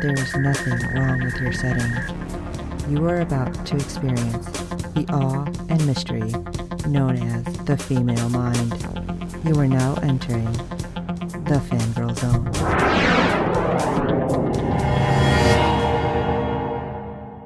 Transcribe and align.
there 0.00 0.14
is 0.14 0.34
nothing 0.34 0.78
wrong 0.94 1.22
with 1.22 1.38
your 1.42 1.52
setting. 1.52 1.92
You 2.88 3.06
are 3.06 3.20
about 3.20 3.66
to 3.66 3.76
experience 3.76 4.46
the 4.94 5.04
awe 5.10 5.44
and 5.68 5.86
mystery 5.86 6.32
known 6.88 7.18
as 7.18 7.44
the 7.66 7.76
female 7.76 8.30
mind. 8.30 8.72
You 9.44 9.60
are 9.60 9.68
now 9.68 9.96
entering 9.96 10.50
the 11.44 11.60
fangirl 11.68 12.16
zone. 12.16 12.46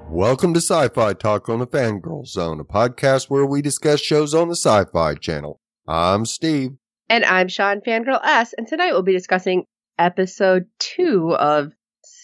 Welcome 0.09 0.55
to 0.55 0.61
Sci-Fi 0.61 1.15
Talk 1.15 1.49
on 1.49 1.59
the 1.59 1.67
Fangirl 1.67 2.25
Zone, 2.25 2.61
a 2.61 2.65
podcast 2.65 3.29
where 3.29 3.45
we 3.45 3.63
discuss 3.63 4.01
shows 4.01 4.33
on 4.33 4.47
the 4.47 4.55
Sci-Fi 4.55 5.17
Channel. 5.17 5.61
I'm 5.89 6.25
Steve. 6.25 6.77
And 7.09 7.25
I'm 7.25 7.49
Sean 7.49 7.81
Fangirl 7.81 8.25
S, 8.25 8.55
and 8.57 8.69
tonight 8.69 8.93
we'll 8.93 9.03
be 9.03 9.13
discussing 9.13 9.65
episode 9.99 10.67
two 10.79 11.35
of 11.35 11.73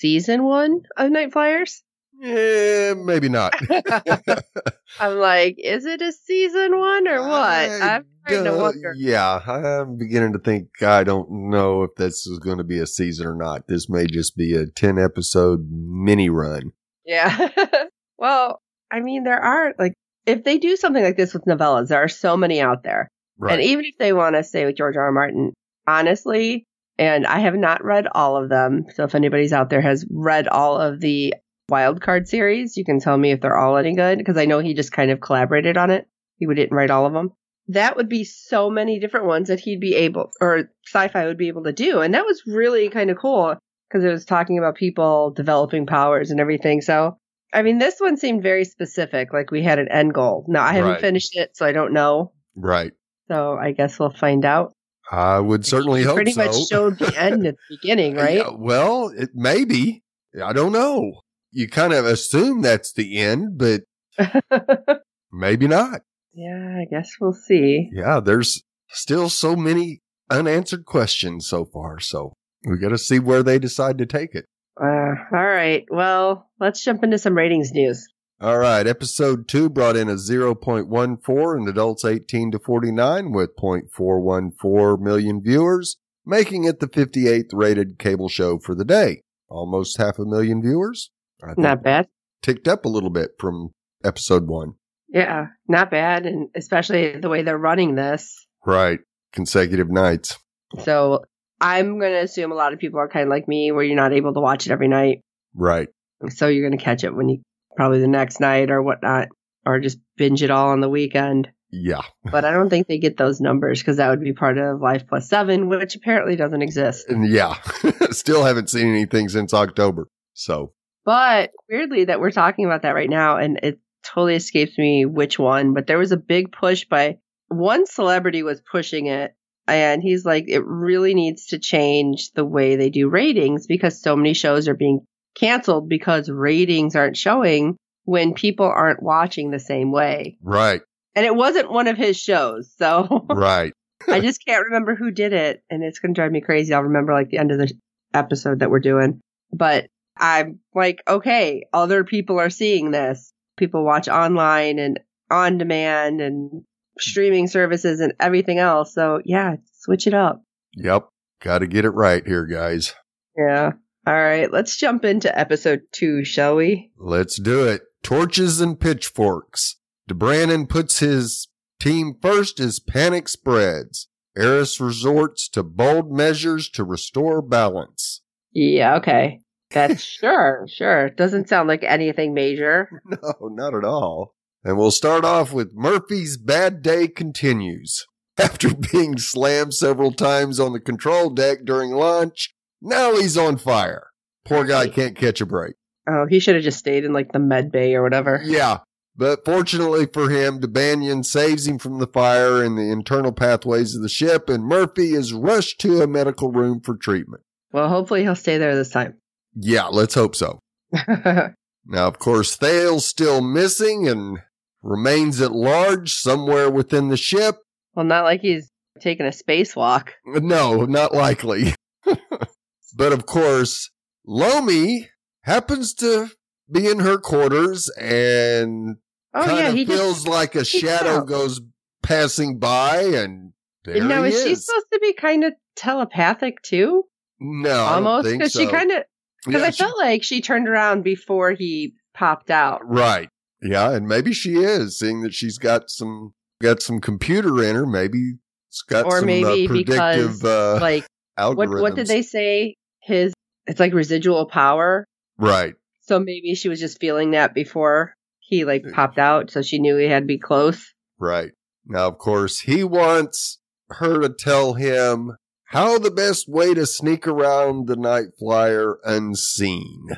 season 0.00 0.44
one 0.44 0.82
of 0.96 1.10
Nightflyers. 1.10 1.82
Yeah, 2.20 2.94
maybe 2.94 3.28
not. 3.30 3.54
I'm 5.00 5.16
like, 5.18 5.56
is 5.58 5.86
it 5.86 6.02
a 6.02 6.12
season 6.12 6.78
one 6.78 7.08
or 7.08 7.20
what? 7.20 7.70
I 7.70 7.96
I'm 7.96 8.06
trying 8.26 8.44
to 8.44 8.56
wonder. 8.56 8.94
Yeah, 8.96 9.40
I'm 9.46 9.96
beginning 9.96 10.34
to 10.34 10.38
think 10.38 10.68
I 10.82 11.02
don't 11.04 11.50
know 11.50 11.84
if 11.84 11.94
this 11.96 12.26
is 12.26 12.38
going 12.38 12.58
to 12.58 12.64
be 12.64 12.78
a 12.78 12.86
season 12.86 13.26
or 13.26 13.34
not. 13.34 13.68
This 13.68 13.88
may 13.88 14.06
just 14.06 14.36
be 14.36 14.54
a 14.54 14.66
10 14.66 14.98
episode 14.98 15.66
mini 15.70 16.28
run. 16.28 16.72
Yeah. 17.06 17.48
well, 18.18 18.60
I 18.90 19.00
mean, 19.00 19.24
there 19.24 19.40
are 19.40 19.74
like, 19.78 19.94
if 20.26 20.44
they 20.44 20.58
do 20.58 20.76
something 20.76 21.02
like 21.02 21.16
this 21.16 21.32
with 21.32 21.44
novellas, 21.44 21.88
there 21.88 22.02
are 22.02 22.08
so 22.08 22.36
many 22.36 22.60
out 22.60 22.82
there. 22.82 23.08
Right. 23.38 23.54
And 23.54 23.62
even 23.62 23.86
if 23.86 23.96
they 23.98 24.12
want 24.12 24.36
to 24.36 24.44
stay 24.44 24.66
with 24.66 24.76
George 24.76 24.96
R. 24.96 25.04
R. 25.04 25.12
Martin, 25.12 25.54
honestly, 25.86 26.66
and 27.00 27.26
I 27.26 27.40
have 27.40 27.56
not 27.56 27.82
read 27.84 28.06
all 28.12 28.36
of 28.36 28.48
them. 28.48 28.84
So 28.94 29.02
if 29.04 29.14
anybody's 29.16 29.52
out 29.52 29.70
there 29.70 29.80
has 29.80 30.06
read 30.10 30.46
all 30.46 30.76
of 30.76 31.00
the 31.00 31.34
wild 31.68 32.00
card 32.00 32.28
series, 32.28 32.76
you 32.76 32.84
can 32.84 33.00
tell 33.00 33.16
me 33.16 33.32
if 33.32 33.40
they're 33.40 33.56
all 33.56 33.76
any 33.76 33.94
good 33.96 34.18
because 34.18 34.36
I 34.36 34.44
know 34.44 34.58
he 34.60 34.74
just 34.74 34.92
kind 34.92 35.10
of 35.10 35.20
collaborated 35.20 35.76
on 35.76 35.90
it. 35.90 36.06
He 36.38 36.46
didn't 36.46 36.76
write 36.76 36.90
all 36.90 37.06
of 37.06 37.12
them. 37.12 37.32
That 37.68 37.96
would 37.96 38.08
be 38.08 38.24
so 38.24 38.68
many 38.70 38.98
different 39.00 39.26
ones 39.26 39.48
that 39.48 39.60
he'd 39.60 39.80
be 39.80 39.94
able, 39.94 40.30
or 40.40 40.70
sci-fi 40.86 41.26
would 41.26 41.38
be 41.38 41.48
able 41.48 41.64
to 41.64 41.72
do, 41.72 42.00
and 42.00 42.14
that 42.14 42.26
was 42.26 42.42
really 42.46 42.88
kind 42.88 43.10
of 43.10 43.18
cool 43.18 43.56
because 43.88 44.04
it 44.04 44.10
was 44.10 44.24
talking 44.24 44.58
about 44.58 44.74
people 44.74 45.30
developing 45.30 45.86
powers 45.86 46.30
and 46.30 46.40
everything. 46.40 46.80
So, 46.80 47.16
I 47.54 47.62
mean, 47.62 47.78
this 47.78 47.98
one 48.00 48.16
seemed 48.16 48.42
very 48.42 48.64
specific, 48.64 49.32
like 49.32 49.50
we 49.50 49.62
had 49.62 49.78
an 49.78 49.88
end 49.88 50.12
goal. 50.14 50.44
Now 50.48 50.64
I 50.64 50.72
haven't 50.72 50.92
Right. 50.92 51.00
finished 51.00 51.36
it, 51.36 51.56
so 51.56 51.64
I 51.66 51.72
don't 51.72 51.92
know. 51.92 52.32
right. 52.56 52.92
So 53.28 53.56
I 53.56 53.70
guess 53.72 53.98
we'll 53.98 54.10
find 54.10 54.44
out. 54.44 54.72
I 55.10 55.40
would 55.40 55.66
certainly 55.66 56.04
hope 56.04 56.14
pretty 56.14 56.32
so. 56.32 56.44
much 56.44 56.54
showed 56.70 56.98
the 56.98 57.20
end 57.20 57.46
at 57.46 57.56
the 57.56 57.76
beginning, 57.76 58.14
right? 58.14 58.36
Yeah, 58.38 58.50
well, 58.56 59.08
it 59.08 59.30
maybe. 59.34 60.02
I 60.42 60.52
don't 60.52 60.72
know. 60.72 61.22
You 61.50 61.68
kind 61.68 61.92
of 61.92 62.04
assume 62.04 62.62
that's 62.62 62.92
the 62.92 63.18
end, 63.18 63.58
but 63.58 63.82
maybe 65.32 65.66
not. 65.66 66.02
yeah, 66.32 66.76
I 66.80 66.84
guess 66.88 67.10
we'll 67.20 67.32
see. 67.32 67.88
Yeah, 67.92 68.20
there's 68.20 68.62
still 68.90 69.28
so 69.28 69.56
many 69.56 70.00
unanswered 70.30 70.84
questions 70.84 71.48
so 71.48 71.64
far. 71.64 71.98
So 71.98 72.34
we 72.64 72.78
got 72.78 72.90
to 72.90 72.98
see 72.98 73.18
where 73.18 73.42
they 73.42 73.58
decide 73.58 73.98
to 73.98 74.06
take 74.06 74.34
it. 74.34 74.44
Uh, 74.80 75.14
all 75.32 75.46
right. 75.46 75.84
Well, 75.90 76.48
let's 76.60 76.84
jump 76.84 77.02
into 77.02 77.18
some 77.18 77.34
ratings 77.34 77.72
news. 77.72 78.06
All 78.40 78.58
right. 78.58 78.86
Episode 78.86 79.48
two 79.48 79.68
brought 79.68 79.96
in 79.96 80.08
a 80.08 80.14
0.14 80.14 81.60
in 81.60 81.68
adults 81.68 82.04
18 82.06 82.52
to 82.52 82.58
49 82.58 83.32
with 83.32 83.50
0.414 83.56 84.98
million 85.00 85.42
viewers, 85.42 85.98
making 86.24 86.64
it 86.64 86.80
the 86.80 86.86
58th 86.88 87.50
rated 87.52 87.98
cable 87.98 88.28
show 88.30 88.58
for 88.58 88.74
the 88.74 88.84
day. 88.84 89.22
Almost 89.50 89.98
half 89.98 90.18
a 90.18 90.24
million 90.24 90.62
viewers. 90.62 91.10
I 91.42 91.48
think 91.48 91.58
Not 91.58 91.82
bad. 91.82 92.06
ticked 92.40 92.66
up 92.68 92.84
a 92.86 92.88
little 92.88 93.10
bit 93.10 93.32
from 93.38 93.70
episode 94.04 94.46
one. 94.46 94.74
Yeah, 95.08 95.48
not 95.68 95.90
bad. 95.90 96.24
And 96.24 96.48
especially 96.54 97.18
the 97.18 97.28
way 97.28 97.42
they're 97.42 97.58
running 97.58 97.94
this. 97.94 98.46
Right. 98.64 99.00
Consecutive 99.32 99.90
nights. 99.90 100.38
So 100.84 101.24
I'm 101.60 101.98
going 101.98 102.12
to 102.12 102.22
assume 102.22 102.52
a 102.52 102.54
lot 102.54 102.72
of 102.72 102.78
people 102.78 103.00
are 103.00 103.08
kind 103.08 103.24
of 103.24 103.28
like 103.30 103.48
me 103.48 103.70
where 103.72 103.84
you're 103.84 103.96
not 103.96 104.12
able 104.14 104.32
to 104.32 104.40
watch 104.40 104.66
it 104.66 104.72
every 104.72 104.88
night. 104.88 105.20
Right. 105.54 105.88
So 106.28 106.46
you're 106.46 106.66
going 106.66 106.78
to 106.78 106.82
catch 106.84 107.04
it 107.04 107.14
when 107.14 107.28
you 107.28 107.42
probably 107.76 108.00
the 108.00 108.08
next 108.08 108.40
night 108.40 108.70
or 108.70 108.82
whatnot, 108.82 109.28
or 109.66 109.80
just 109.80 109.98
binge 110.16 110.42
it 110.42 110.50
all 110.50 110.70
on 110.70 110.80
the 110.80 110.88
weekend. 110.88 111.48
Yeah. 111.70 112.02
But 112.30 112.44
I 112.44 112.52
don't 112.52 112.70
think 112.70 112.86
they 112.86 112.98
get 112.98 113.16
those 113.16 113.40
numbers 113.40 113.80
because 113.80 113.96
that 113.96 114.10
would 114.10 114.20
be 114.20 114.32
part 114.32 114.56
of 114.56 114.80
Live 114.80 115.08
Plus 115.08 115.28
Seven, 115.28 115.68
which 115.68 115.96
apparently 115.96 116.36
doesn't 116.36 116.62
exist. 116.62 117.08
And 117.08 117.28
yeah. 117.28 117.54
Still 118.10 118.44
haven't 118.44 118.70
seen 118.70 118.88
anything 118.88 119.28
since 119.28 119.52
October. 119.52 120.08
So 120.34 120.72
But 121.04 121.50
weirdly, 121.68 122.04
that 122.04 122.20
we're 122.20 122.30
talking 122.30 122.66
about 122.66 122.82
that 122.82 122.94
right 122.94 123.10
now, 123.10 123.38
and 123.38 123.58
it 123.62 123.80
totally 124.04 124.36
escapes 124.36 124.78
me 124.78 125.06
which 125.06 125.38
one. 125.38 125.74
But 125.74 125.86
there 125.86 125.98
was 125.98 126.12
a 126.12 126.16
big 126.16 126.52
push 126.52 126.84
by 126.84 127.18
one 127.48 127.86
celebrity 127.86 128.42
was 128.44 128.62
pushing 128.70 129.06
it, 129.06 129.34
and 129.66 130.02
he's 130.02 130.24
like, 130.24 130.44
it 130.46 130.64
really 130.64 131.14
needs 131.14 131.46
to 131.46 131.58
change 131.58 132.30
the 132.32 132.44
way 132.44 132.76
they 132.76 132.90
do 132.90 133.08
ratings 133.08 133.66
because 133.66 134.00
so 134.00 134.14
many 134.14 134.34
shows 134.34 134.68
are 134.68 134.74
being 134.74 135.06
canceled 135.40 135.88
because 135.88 136.28
ratings 136.28 136.94
aren't 136.94 137.16
showing 137.16 137.76
when 138.04 138.34
people 138.34 138.66
aren't 138.66 139.02
watching 139.02 139.50
the 139.50 139.58
same 139.58 139.90
way. 139.92 140.36
right. 140.42 140.82
And 141.16 141.26
it 141.26 141.34
wasn't 141.34 141.72
one 141.72 141.88
of 141.88 141.96
his 141.96 142.16
shows, 142.16 142.72
so 142.78 143.26
Right. 143.30 143.72
I 144.08 144.20
just 144.20 144.44
can't 144.46 144.66
remember 144.66 144.94
who 144.94 145.10
did 145.10 145.32
it, 145.32 145.62
and 145.68 145.82
it's 145.82 145.98
gonna 145.98 146.14
drive 146.14 146.30
me 146.30 146.40
crazy. 146.40 146.72
I'll 146.72 146.82
remember 146.82 147.12
like 147.12 147.30
the 147.30 147.38
end 147.38 147.50
of 147.50 147.58
the 147.58 147.72
episode 148.14 148.60
that 148.60 148.70
we're 148.70 148.78
doing, 148.78 149.20
but 149.52 149.86
I'm 150.16 150.60
like, 150.74 151.02
okay, 151.08 151.64
other 151.72 152.04
people 152.04 152.38
are 152.38 152.50
seeing 152.50 152.90
this. 152.90 153.32
People 153.56 153.84
watch 153.84 154.08
online 154.08 154.78
and 154.78 155.00
on 155.30 155.58
demand 155.58 156.20
and 156.20 156.62
streaming 156.98 157.48
services 157.48 158.00
and 158.00 158.12
everything 158.20 158.58
else. 158.58 158.94
So 158.94 159.20
yeah, 159.24 159.56
switch 159.80 160.06
it 160.06 160.14
up. 160.14 160.42
Yep. 160.76 161.08
Got 161.42 161.58
to 161.60 161.66
get 161.66 161.84
it 161.84 161.90
right 161.90 162.24
here, 162.26 162.46
guys. 162.46 162.94
Yeah. 163.36 163.72
All 164.10 164.20
right, 164.20 164.50
let's 164.52 164.76
jump 164.76 165.04
into 165.04 165.38
episode 165.38 165.82
two, 165.92 166.24
shall 166.24 166.56
we? 166.56 166.90
Let's 166.98 167.40
do 167.40 167.64
it. 167.64 167.82
Torches 168.02 168.60
and 168.60 168.80
pitchforks. 168.80 169.76
D'Branin 170.08 170.68
puts 170.68 170.98
his 170.98 171.46
team 171.78 172.16
first 172.20 172.58
as 172.58 172.80
panic 172.80 173.28
spreads. 173.28 174.08
Eris 174.36 174.80
resorts 174.80 175.48
to 175.50 175.62
bold 175.62 176.10
measures 176.10 176.68
to 176.70 176.82
restore 176.82 177.40
balance. 177.40 178.22
Yeah. 178.50 178.96
Okay. 178.96 179.42
That's 179.70 180.02
sure, 180.20 180.66
sure. 180.68 181.10
Doesn't 181.10 181.48
sound 181.48 181.68
like 181.68 181.84
anything 181.84 182.34
major. 182.34 182.88
No, 183.04 183.46
not 183.46 183.76
at 183.76 183.84
all. 183.84 184.34
And 184.64 184.76
we'll 184.76 184.90
start 184.90 185.24
off 185.24 185.52
with 185.52 185.70
Murphy's 185.76 186.36
bad 186.36 186.82
day 186.82 187.06
continues. 187.06 188.04
After 188.36 188.74
being 188.74 189.18
slammed 189.18 189.74
several 189.74 190.10
times 190.10 190.58
on 190.58 190.72
the 190.72 190.80
control 190.80 191.30
deck 191.30 191.58
during 191.64 191.92
lunch, 191.92 192.52
now 192.82 193.14
he's 193.14 193.36
on 193.36 193.56
fire. 193.56 194.09
Poor 194.50 194.64
guy 194.64 194.88
can't 194.88 195.16
catch 195.16 195.40
a 195.40 195.46
break. 195.46 195.74
Oh, 196.08 196.26
he 196.26 196.40
should 196.40 196.56
have 196.56 196.64
just 196.64 196.78
stayed 196.78 197.04
in 197.04 197.12
like 197.12 197.32
the 197.32 197.38
med 197.38 197.70
bay 197.70 197.94
or 197.94 198.02
whatever. 198.02 198.40
Yeah. 198.44 198.78
But 199.16 199.44
fortunately 199.44 200.06
for 200.06 200.30
him, 200.30 200.60
DeBanion 200.60 201.24
saves 201.24 201.66
him 201.66 201.78
from 201.78 201.98
the 201.98 202.06
fire 202.06 202.64
in 202.64 202.76
the 202.76 202.90
internal 202.90 203.32
pathways 203.32 203.94
of 203.94 204.02
the 204.02 204.08
ship, 204.08 204.48
and 204.48 204.64
Murphy 204.64 205.12
is 205.12 205.32
rushed 205.32 205.80
to 205.80 206.00
a 206.00 206.06
medical 206.06 206.50
room 206.50 206.80
for 206.80 206.96
treatment. 206.96 207.42
Well, 207.72 207.88
hopefully 207.88 208.22
he'll 208.22 208.34
stay 208.36 208.58
there 208.58 208.74
this 208.74 208.90
time. 208.90 209.18
Yeah, 209.54 209.86
let's 209.86 210.14
hope 210.14 210.34
so. 210.34 210.58
Now, 211.86 212.06
of 212.06 212.18
course, 212.18 212.56
Thale's 212.56 213.06
still 213.06 213.40
missing 213.40 214.06
and 214.06 214.38
remains 214.82 215.40
at 215.40 215.52
large 215.52 216.12
somewhere 216.12 216.70
within 216.70 217.08
the 217.08 217.16
ship. 217.16 217.56
well, 217.94 218.04
not 218.04 218.24
like 218.24 218.42
he's 218.42 218.70
taking 219.00 219.26
a 219.26 219.30
spacewalk. 219.30 220.10
No, 220.26 220.84
not 220.84 221.14
likely. 221.14 221.74
but 222.04 223.12
of 223.12 223.26
course, 223.26 223.90
Lommie 224.26 225.08
happens 225.42 225.94
to 225.94 226.28
be 226.70 226.86
in 226.88 227.00
her 227.00 227.18
quarters 227.18 227.88
and 227.98 228.96
Oh 229.34 229.44
kind 229.44 229.58
yeah, 229.58 229.68
of 229.68 229.74
he 229.74 229.84
feels 229.86 230.16
just. 230.24 230.28
like 230.28 230.54
a 230.54 230.64
shadow 230.64 231.18
out. 231.18 231.26
goes 231.26 231.60
passing 232.02 232.58
by 232.58 233.02
and 233.02 233.52
there 233.84 234.02
now 234.04 234.22
he 234.24 234.32
is 234.32 234.42
she 234.42 234.50
is. 234.52 234.66
supposed 234.66 234.86
to 234.92 234.98
be 235.00 235.12
kind 235.12 235.44
of 235.44 235.52
telepathic 235.76 236.60
too? 236.62 237.04
no, 237.38 237.76
Almost 237.84 238.28
because 238.28 238.52
she 238.52 238.66
kind 238.66 238.90
of 238.92 239.04
because 239.46 239.62
Yeah, 239.62 239.66
I 239.68 239.70
she- 239.70 239.82
felt 239.84 239.98
like 239.98 240.22
she 240.22 240.40
turned 240.40 240.68
around 240.68 241.02
before 241.04 241.52
he 241.52 241.94
popped 242.14 242.50
out. 242.50 242.80
Right. 242.84 243.28
Yeah, 243.62 243.92
and 243.92 244.06
maybe 244.08 244.32
she 244.32 244.56
is, 244.56 244.98
seeing 244.98 245.22
that 245.22 245.32
she's 245.34 245.58
got 245.58 245.90
some 245.90 246.34
got 246.62 246.82
some 246.82 247.00
computer 247.00 247.62
in 247.62 247.74
her. 247.76 247.86
Maybe 247.86 248.34
it's 248.68 248.82
got 248.82 249.06
or 249.06 249.18
some 249.18 249.26
maybe 249.26 249.64
uh, 249.64 249.68
predictive 249.68 250.40
because 250.40 250.44
uh, 250.44 250.78
like 250.80 251.06
what 251.36 251.68
what 251.68 251.94
did 251.94 252.06
they 252.08 252.22
say? 252.22 252.74
His 253.02 253.32
it's 253.70 253.80
like 253.80 253.94
residual 253.94 254.46
power. 254.46 255.06
Right. 255.38 255.74
So 256.02 256.18
maybe 256.18 256.54
she 256.54 256.68
was 256.68 256.80
just 256.80 257.00
feeling 257.00 257.30
that 257.32 257.54
before 257.54 258.14
he 258.40 258.64
like 258.64 258.84
popped 258.92 259.18
out, 259.18 259.50
so 259.50 259.62
she 259.62 259.78
knew 259.78 259.96
he 259.96 260.06
had 260.06 260.24
to 260.24 260.26
be 260.26 260.38
close. 260.38 260.92
Right. 261.18 261.52
Now, 261.86 262.08
of 262.08 262.18
course, 262.18 262.60
he 262.60 262.82
wants 262.84 263.58
her 263.90 264.20
to 264.20 264.28
tell 264.28 264.74
him 264.74 265.36
how 265.66 265.98
the 265.98 266.10
best 266.10 266.48
way 266.48 266.74
to 266.74 266.84
sneak 266.84 267.26
around 267.28 267.86
the 267.86 267.96
night 267.96 268.26
flyer 268.38 268.98
unseen. 269.04 270.08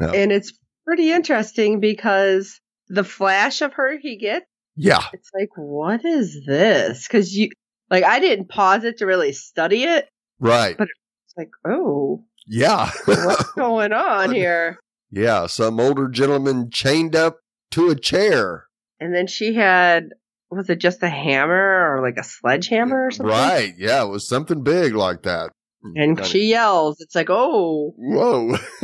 And 0.00 0.32
it's 0.32 0.52
pretty 0.84 1.10
interesting 1.12 1.80
because 1.80 2.60
the 2.88 3.04
flash 3.04 3.62
of 3.62 3.74
her 3.74 3.96
he 3.98 4.16
gets, 4.16 4.46
yeah, 4.76 5.04
it's 5.12 5.30
like, 5.34 5.50
what 5.56 6.04
is 6.04 6.44
this? 6.46 7.06
Because 7.06 7.34
you 7.34 7.50
like 7.90 8.04
I 8.04 8.20
didn't 8.20 8.48
pause 8.48 8.84
it 8.84 8.98
to 8.98 9.06
really 9.06 9.32
study 9.32 9.84
it. 9.84 10.08
right. 10.38 10.76
But- 10.76 10.88
It's 11.26 11.34
like, 11.36 11.50
oh, 11.66 12.24
Yeah. 12.48 12.90
what's 13.04 13.52
going 13.56 13.92
on 13.92 14.32
here? 14.32 14.78
yeah. 15.10 15.46
Some 15.46 15.80
older 15.80 16.08
gentleman 16.08 16.70
chained 16.70 17.14
up 17.14 17.38
to 17.72 17.88
a 17.90 17.94
chair. 17.94 18.66
And 19.00 19.14
then 19.14 19.26
she 19.26 19.54
had 19.54 20.10
was 20.50 20.70
it 20.70 20.78
just 20.78 21.02
a 21.02 21.08
hammer 21.10 21.94
or 21.94 22.00
like 22.02 22.16
a 22.16 22.24
sledgehammer 22.24 23.06
or 23.06 23.10
something? 23.10 23.30
Right. 23.30 23.74
Yeah. 23.76 24.02
It 24.04 24.08
was 24.08 24.26
something 24.26 24.62
big 24.62 24.94
like 24.94 25.22
that. 25.24 25.50
Hmm, 25.82 25.92
and 25.96 26.16
Kinda- 26.16 26.28
she 26.28 26.46
yells. 26.46 27.00
It's 27.00 27.14
like, 27.14 27.28
oh, 27.30 27.94
Whoa. 27.96 28.56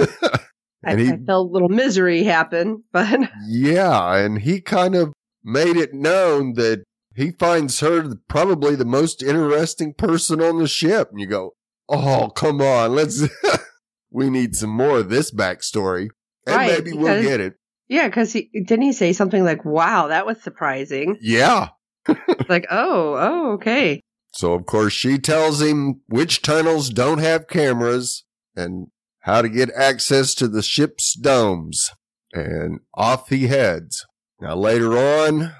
I, 0.86 0.90
and 0.90 1.00
he, 1.00 1.08
I 1.08 1.16
felt 1.16 1.48
a 1.48 1.52
little 1.52 1.70
misery 1.70 2.24
happen, 2.24 2.84
but 2.92 3.18
yeah. 3.46 4.16
And 4.16 4.42
he 4.42 4.60
kind 4.60 4.94
of 4.94 5.12
made 5.42 5.76
it 5.76 5.94
known 5.94 6.54
that 6.54 6.84
he 7.16 7.30
finds 7.30 7.80
her 7.80 8.14
probably 8.28 8.74
the 8.76 8.84
most 8.84 9.22
interesting 9.22 9.94
person 9.94 10.42
on 10.42 10.58
the 10.58 10.68
ship. 10.68 11.08
And 11.10 11.20
you 11.20 11.26
go, 11.26 11.52
oh, 11.88 12.28
come 12.30 12.60
on. 12.60 12.94
Let's, 12.94 13.22
we 14.10 14.30
need 14.30 14.54
some 14.56 14.70
more 14.70 14.98
of 14.98 15.10
this 15.10 15.30
backstory. 15.32 16.08
And 16.46 16.56
Right, 16.56 16.70
maybe 16.72 16.92
we'll 16.92 17.14
because- 17.16 17.24
get 17.24 17.40
it. 17.40 17.54
yeah, 17.88 18.06
because 18.08 18.32
he 18.32 18.50
didn't 18.52 18.82
he 18.82 18.92
say 18.92 19.12
something 19.14 19.44
like, 19.44 19.64
"Wow, 19.64 20.08
that 20.08 20.26
was 20.26 20.40
surprising." 20.42 21.16
Yeah. 21.22 21.68
like, 22.50 22.66
oh, 22.70 23.14
oh, 23.18 23.52
okay. 23.54 24.00
So, 24.34 24.52
of 24.52 24.66
course, 24.66 24.92
she 24.92 25.18
tells 25.18 25.62
him 25.62 26.02
which 26.08 26.42
tunnels 26.42 26.90
don't 26.90 27.18
have 27.18 27.48
cameras 27.48 28.24
and 28.54 28.88
how 29.20 29.40
to 29.42 29.48
get 29.48 29.70
access 29.74 30.34
to 30.34 30.48
the 30.48 30.60
ship's 30.62 31.14
domes. 31.14 31.90
And 32.32 32.80
off 32.94 33.28
he 33.30 33.46
heads. 33.46 34.04
Now, 34.40 34.56
later 34.56 34.98
on, 34.98 35.52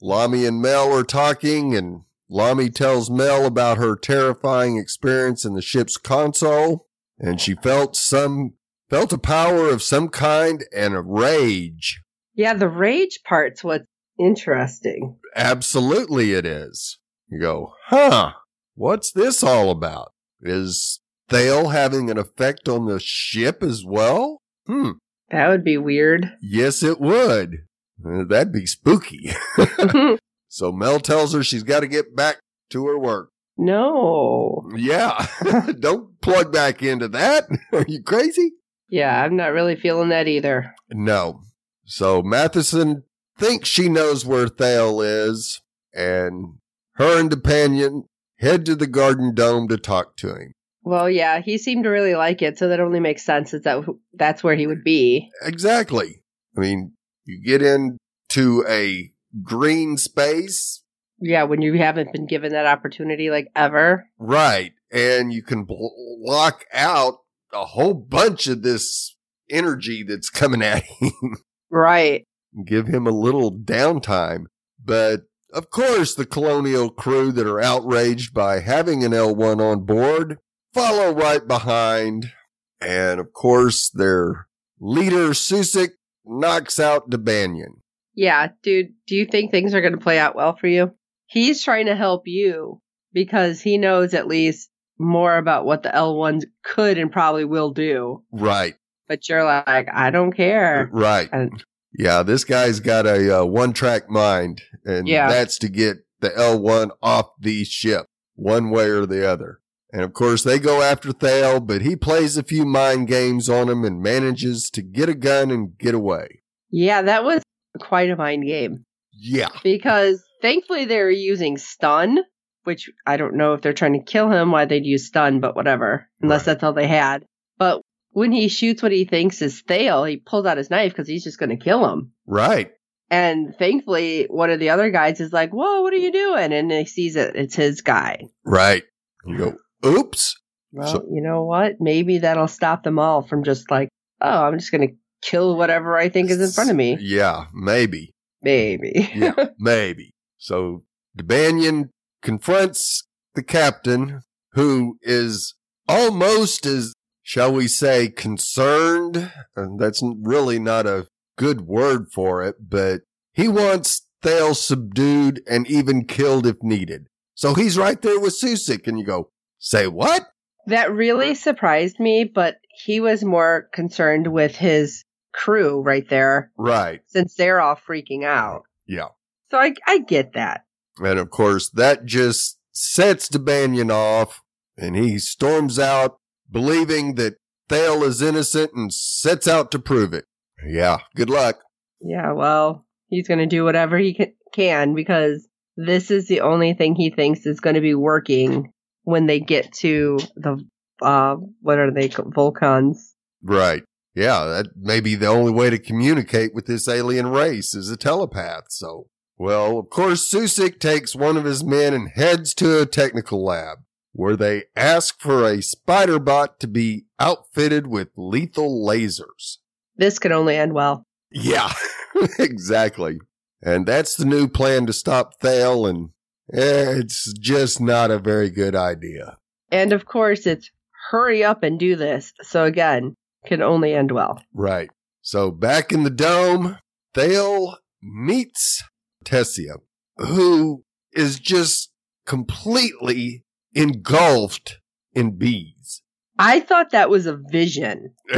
Lommie 0.00 0.44
and 0.46 0.60
Mel 0.62 0.92
are 0.96 1.02
talking, 1.02 1.74
and 1.74 2.02
Lommie 2.30 2.70
tells 2.70 3.10
Mel 3.10 3.46
about 3.46 3.78
her 3.78 3.96
terrifying 3.96 4.76
experience 4.76 5.44
in 5.44 5.54
the 5.54 5.62
ship's 5.62 5.96
console, 5.96 6.86
and 7.18 7.40
she 7.40 7.54
felt 7.54 7.96
some, 7.96 8.54
felt 8.90 9.12
a 9.12 9.18
power 9.18 9.68
of 9.70 9.82
some 9.82 10.08
kind 10.08 10.64
and 10.74 10.94
a 10.94 11.00
rage. 11.00 12.00
Yeah, 12.34 12.54
the 12.54 12.68
rage 12.68 13.20
part's 13.24 13.64
what's 13.64 13.86
interesting. 14.18 15.16
Absolutely 15.34 16.32
it 16.34 16.44
is. 16.46 16.98
You 17.30 17.40
go, 17.40 17.72
huh, 17.86 18.32
what's 18.74 19.10
this 19.12 19.42
all 19.42 19.70
about? 19.70 20.12
Is 20.40 21.00
Thale 21.28 21.68
having 21.70 22.10
an 22.10 22.18
effect 22.18 22.68
on 22.68 22.86
the 22.86 23.00
ship 23.00 23.62
as 23.62 23.84
well? 23.86 24.40
Hmm, 24.66 24.92
That 25.30 25.48
would 25.48 25.64
be 25.64 25.78
weird. 25.78 26.32
yes 26.42 26.82
it 26.82 27.00
would. 27.00 27.64
Uh, 28.04 28.24
That'd 28.24 28.52
be 28.52 28.66
spooky. 28.66 29.30
so 30.48 30.72
Mel 30.72 30.98
tells 31.00 31.32
her 31.34 31.42
she's 31.42 31.62
got 31.62 31.80
to 31.80 31.86
get 31.86 32.16
back 32.16 32.38
to 32.70 32.86
her 32.86 32.98
work. 32.98 33.30
no. 33.56 34.68
Yeah, 34.76 35.26
don't 35.80 36.20
plug 36.20 36.52
back 36.52 36.82
into 36.82 37.08
that. 37.08 37.46
Are 37.72 37.84
you 37.88 38.02
crazy? 38.02 38.52
Yeah, 38.88 39.22
I'm 39.22 39.36
not 39.36 39.52
really 39.52 39.76
feeling 39.76 40.08
that 40.10 40.28
either. 40.28 40.74
No. 40.90 41.40
So 41.84 42.22
Matheson 42.22 43.04
thinks 43.38 43.68
she 43.68 43.88
knows 43.88 44.24
where 44.24 44.48
Thale 44.48 45.00
is, 45.00 45.60
and 45.94 46.58
her 46.94 47.18
and 47.20 47.30
Depanion 47.30 48.04
head 48.38 48.64
to 48.66 48.74
the 48.74 48.86
Garden 48.86 49.34
Dome 49.34 49.68
to 49.68 49.76
talk 49.78 50.16
to 50.18 50.34
him. 50.34 50.52
Well, 50.82 51.10
yeah, 51.10 51.40
he 51.40 51.58
seemed 51.58 51.84
to 51.84 51.90
really 51.90 52.14
like 52.14 52.40
it, 52.40 52.58
so 52.58 52.68
that 52.68 52.80
only 52.80 53.00
makes 53.00 53.24
sense. 53.24 53.52
Is 53.52 53.62
that 53.62 53.84
that's 54.14 54.42
where 54.42 54.54
he 54.56 54.66
would 54.66 54.84
be? 54.84 55.30
Exactly. 55.42 56.22
I 56.56 56.60
mean, 56.60 56.92
you 57.24 57.42
get 57.44 57.60
into 57.62 58.64
a 58.68 59.10
green 59.42 59.96
space, 59.96 60.82
Yeah, 61.20 61.44
when 61.44 61.62
you 61.62 61.74
haven't 61.78 62.12
been 62.12 62.26
given 62.26 62.52
that 62.52 62.66
opportunity 62.66 63.30
like 63.30 63.48
ever. 63.56 64.08
right, 64.18 64.72
and 64.92 65.32
you 65.32 65.42
can 65.42 65.64
block 65.64 66.64
out 66.72 67.18
a 67.52 67.64
whole 67.66 67.94
bunch 67.94 68.46
of 68.46 68.62
this 68.62 69.16
energy 69.50 70.02
that's 70.02 70.30
coming 70.30 70.62
at 70.62 70.82
him. 71.00 71.36
Right. 71.70 72.24
give 72.66 72.86
him 72.86 73.06
a 73.06 73.10
little 73.10 73.52
downtime. 73.56 74.44
But 74.82 75.22
of 75.52 75.70
course, 75.70 76.14
the 76.14 76.26
colonial 76.26 76.90
crew 76.90 77.32
that 77.32 77.46
are 77.46 77.60
outraged 77.60 78.32
by 78.34 78.60
having 78.60 79.02
an 79.04 79.12
L1 79.12 79.60
on 79.60 79.84
board 79.84 80.38
follow 80.74 81.12
right 81.14 81.46
behind. 81.46 82.32
And 82.80 83.18
of 83.18 83.32
course, 83.32 83.90
their 83.90 84.46
leader, 84.78 85.30
Susik, 85.30 85.90
knocks 86.24 86.78
out 86.78 87.10
Debanyan. 87.10 87.80
Yeah, 88.20 88.48
dude, 88.64 88.94
do 89.06 89.14
you 89.14 89.26
think 89.26 89.52
things 89.52 89.74
are 89.74 89.80
going 89.80 89.92
to 89.92 90.00
play 90.00 90.18
out 90.18 90.34
well 90.34 90.56
for 90.56 90.66
you? 90.66 90.90
He's 91.26 91.62
trying 91.62 91.86
to 91.86 91.94
help 91.94 92.22
you 92.26 92.80
because 93.12 93.60
he 93.60 93.78
knows 93.78 94.12
at 94.12 94.26
least 94.26 94.70
more 94.98 95.36
about 95.36 95.64
what 95.64 95.84
the 95.84 95.90
L1s 95.90 96.42
could 96.64 96.98
and 96.98 97.12
probably 97.12 97.44
will 97.44 97.70
do. 97.70 98.24
Right, 98.32 98.74
But 99.06 99.28
you're 99.28 99.44
like, 99.44 99.88
I 99.92 100.10
don't 100.10 100.32
care. 100.32 100.88
right. 100.92 101.28
And 101.32 101.62
Yeah, 101.96 102.24
this 102.24 102.42
guy's 102.42 102.80
got 102.80 103.06
a 103.06 103.42
uh, 103.42 103.44
one 103.44 103.72
track 103.72 104.10
mind, 104.10 104.62
and 104.84 105.06
Yeah. 105.06 105.28
that's 105.28 105.56
to 105.58 105.68
get 105.68 105.98
the 106.18 106.30
L1 106.30 106.90
off 107.00 107.26
the 107.40 107.62
ship, 107.64 108.06
one 108.34 108.70
way 108.70 108.86
or 108.88 109.06
the 109.06 109.24
other. 109.30 109.60
And 109.92 110.02
of 110.02 110.12
course, 110.12 110.42
they 110.42 110.58
go 110.58 110.82
after 110.82 111.12
Thale, 111.12 111.60
but 111.60 111.82
he 111.82 111.94
plays 111.94 112.36
a 112.36 112.42
few 112.42 112.64
mind 112.66 113.06
games 113.06 113.48
on 113.48 113.68
him 113.68 113.84
and 113.84 114.02
manages 114.02 114.70
to 114.70 114.82
get 114.82 115.08
a 115.08 115.14
gun 115.14 115.52
and 115.52 115.78
get 115.78 115.94
away. 115.94 116.40
yeah, 116.70 117.00
that 117.02 117.22
was 117.22 117.42
quite 117.78 118.10
a 118.10 118.16
mind 118.16 118.44
game 118.44 118.84
Yeah, 119.12 119.48
because 119.62 120.22
thankfully 120.42 120.84
they 120.84 120.98
were 120.98 121.10
using 121.10 121.56
stun, 121.58 122.18
which 122.64 122.90
I 123.06 123.16
don't 123.16 123.36
know 123.36 123.54
if 123.54 123.62
they're 123.62 123.72
trying 123.72 123.94
to 123.98 124.04
kill 124.04 124.30
him, 124.30 124.50
why 124.52 124.64
they'd 124.66 124.84
use 124.86 125.06
stun, 125.06 125.40
but 125.40 125.56
whatever, 125.56 126.08
unless 126.20 126.40
Right. 126.40 126.54
that's 126.54 126.64
all 126.64 126.72
they 126.72 126.86
had. 126.88 127.24
But 127.58 127.80
when 128.10 128.32
he 128.32 128.48
shoots 128.48 128.82
what 128.82 128.92
he 128.92 129.04
thinks 129.04 129.42
is 129.42 129.62
Thale, 129.62 130.04
he 130.04 130.16
pulls 130.18 130.46
out 130.46 130.56
his 130.58 130.70
knife 130.70 130.92
because 130.92 131.08
he's 131.08 131.24
just 131.24 131.38
going 131.38 131.50
to 131.56 131.62
kill 131.64 131.88
him. 131.92 132.12
right. 132.26 132.70
And 133.10 133.54
thankfully, 133.58 134.26
one 134.28 134.50
of 134.50 134.60
the 134.60 134.68
other 134.68 134.90
guys 134.90 135.18
is 135.18 135.32
like, 135.32 135.50
"Whoa, 135.50 135.80
what 135.80 135.94
are 135.94 135.96
you 135.96 136.12
doing?" 136.12 136.52
And 136.52 136.70
he 136.70 136.84
sees 136.84 137.16
it; 137.16 137.36
it's 137.36 137.56
his 137.56 137.80
guy. 137.80 138.20
Right. 138.44 138.82
You 139.24 139.38
go, 139.38 139.54
oops. 139.86 140.34
Well, 140.72 140.86
So- 140.86 141.06
you 141.10 141.22
know 141.22 141.44
what? 141.44 141.76
Maybe 141.80 142.18
that'll 142.18 142.48
stop 142.48 142.82
them 142.82 142.98
all 142.98 143.22
from 143.22 143.44
just 143.44 143.70
like, 143.70 143.88
"Oh, 144.20 144.44
I'm 144.44 144.58
just 144.58 144.70
going 144.70 144.86
to 144.88 144.94
kill 145.22 145.56
whatever 145.56 145.96
I 145.96 146.08
think 146.08 146.30
is 146.30 146.40
in 146.40 146.50
front 146.50 146.70
of 146.70 146.76
me." 146.76 146.96
Yeah, 147.00 147.46
maybe. 147.52 148.14
Maybe. 148.42 149.10
Yeah, 149.14 149.34
maybe. 149.58 150.14
So 150.38 150.84
Debanyan 151.16 151.90
confronts 152.22 153.06
the 153.34 153.42
captain, 153.42 154.22
who 154.52 154.98
is 155.02 155.54
almost 155.88 156.66
as, 156.66 156.94
shall 157.22 157.52
we 157.52 157.68
say, 157.68 158.08
concerned. 158.08 159.32
And 159.56 159.78
that's 159.78 160.02
really 160.02 160.58
not 160.58 160.86
a 160.86 161.08
good 161.36 161.62
word 161.62 162.06
for 162.12 162.42
it, 162.42 162.56
but 162.68 163.02
he 163.32 163.48
wants 163.48 164.02
Thale 164.22 164.54
subdued 164.54 165.42
and 165.48 165.66
even 165.68 166.04
killed 166.04 166.46
if 166.46 166.56
needed. 166.62 167.08
So 167.34 167.54
he's 167.54 167.78
right 167.78 168.00
there 168.02 168.18
with 168.18 168.38
Susik, 168.40 168.88
and 168.88 168.98
you 168.98 169.04
go, 169.04 169.30
say 169.58 169.86
what? 169.86 170.26
that 170.68 170.92
really 170.92 171.34
surprised 171.34 171.98
me, 171.98 172.24
but 172.24 172.56
he 172.84 173.00
was 173.00 173.24
more 173.24 173.68
concerned 173.72 174.28
with 174.28 174.54
his 174.56 175.02
crew 175.44 175.80
right 175.80 176.08
there, 176.08 176.50
Right. 176.58 177.00
since 177.06 177.34
they're 177.34 177.60
all 177.60 177.76
freaking 177.76 178.24
out. 178.24 178.62
Yeah. 178.86 179.08
So 179.50 179.58
I 179.58 179.74
I 179.86 179.98
get 180.00 180.32
that. 180.34 180.64
And 180.98 181.18
of 181.18 181.30
course, 181.30 181.70
that 181.70 182.04
just 182.04 182.58
sets 182.72 183.28
Debanyan 183.28 183.90
off, 183.92 184.42
and 184.76 184.96
he 184.96 185.18
storms 185.18 185.78
out, 185.78 186.18
believing 186.50 187.14
that 187.14 187.36
Thale 187.68 188.02
is 188.04 188.20
innocent 188.22 188.72
and 188.74 188.92
sets 188.92 189.46
out 189.46 189.70
to 189.72 189.78
prove 189.78 190.12
it. 190.12 190.24
Yeah, 190.66 190.98
good 191.14 191.30
luck. 191.30 191.58
Yeah, 192.00 192.32
well, 192.32 192.86
he's 193.08 193.28
going 193.28 193.40
to 193.40 193.46
do 193.46 193.64
whatever 193.64 193.98
he 193.98 194.18
can 194.52 194.94
because 194.94 195.46
this 195.76 196.10
is 196.10 196.26
the 196.28 196.40
only 196.40 196.74
thing 196.74 196.94
he 196.96 197.10
thinks 197.10 197.46
is 197.46 197.60
going 197.60 197.74
to 197.74 197.80
be 197.80 197.94
working 197.94 198.72
when 199.02 199.26
they 199.26 199.38
get 199.40 199.72
to 199.72 200.18
the 200.36 200.58
uh 201.00 201.36
what 201.60 201.78
are 201.78 201.92
they? 201.92 202.08
Volcryn. 202.08 202.94
Right. 203.42 203.82
Yeah, 204.18 204.44
that 204.46 204.76
may 204.76 204.98
be 204.98 205.14
the 205.14 205.28
only 205.28 205.52
way 205.52 205.70
to 205.70 205.78
communicate 205.78 206.52
with 206.52 206.66
this 206.66 206.88
alien 206.88 207.28
race 207.28 207.72
is 207.72 207.88
a 207.88 207.96
telepath. 207.96 208.64
So, 208.70 209.06
well, 209.36 209.78
of 209.78 209.90
course, 209.90 210.28
Susik 210.28 210.80
takes 210.80 211.14
one 211.14 211.36
of 211.36 211.44
his 211.44 211.62
men 211.62 211.94
and 211.94 212.10
heads 212.10 212.52
to 212.54 212.82
a 212.82 212.86
technical 212.86 213.44
lab 213.44 213.78
where 214.12 214.34
they 214.34 214.64
ask 214.74 215.20
for 215.20 215.46
a 215.46 215.62
spider 215.62 216.18
bot 216.18 216.58
to 216.58 216.66
be 216.66 217.04
outfitted 217.20 217.86
with 217.86 218.08
lethal 218.16 218.84
lasers. 218.84 219.58
This 219.96 220.18
could 220.18 220.32
only 220.32 220.56
end 220.56 220.72
well. 220.72 221.06
Yeah, 221.30 221.72
exactly. 222.40 223.20
And 223.62 223.86
that's 223.86 224.16
the 224.16 224.24
new 224.24 224.48
plan 224.48 224.86
to 224.86 224.92
stop 224.92 225.34
Thale, 225.40 225.86
and 225.86 226.10
eh, 226.52 226.98
it's 226.98 227.32
just 227.34 227.80
not 227.80 228.10
a 228.10 228.18
very 228.18 228.50
good 228.50 228.74
idea. 228.74 229.38
And 229.70 229.92
of 229.92 230.06
course, 230.06 230.44
it's 230.44 230.72
hurry 231.10 231.44
up 231.44 231.62
and 231.62 231.78
do 231.78 231.94
this. 231.94 232.32
So 232.42 232.64
again, 232.64 233.14
can 233.46 233.62
only 233.62 233.94
end 233.94 234.10
well. 234.10 234.42
Right. 234.52 234.90
So 235.22 235.50
back 235.50 235.92
in 235.92 236.04
the 236.04 236.10
dome, 236.10 236.78
Thale 237.14 237.78
meets 238.02 238.82
Tessia, 239.24 239.78
who 240.16 240.84
is 241.12 241.38
just 241.38 241.90
completely 242.26 243.44
engulfed 243.74 244.78
in 245.14 245.36
bees. 245.36 246.02
I 246.38 246.60
thought 246.60 246.90
that 246.90 247.10
was 247.10 247.26
a 247.26 247.36
vision. 247.50 248.14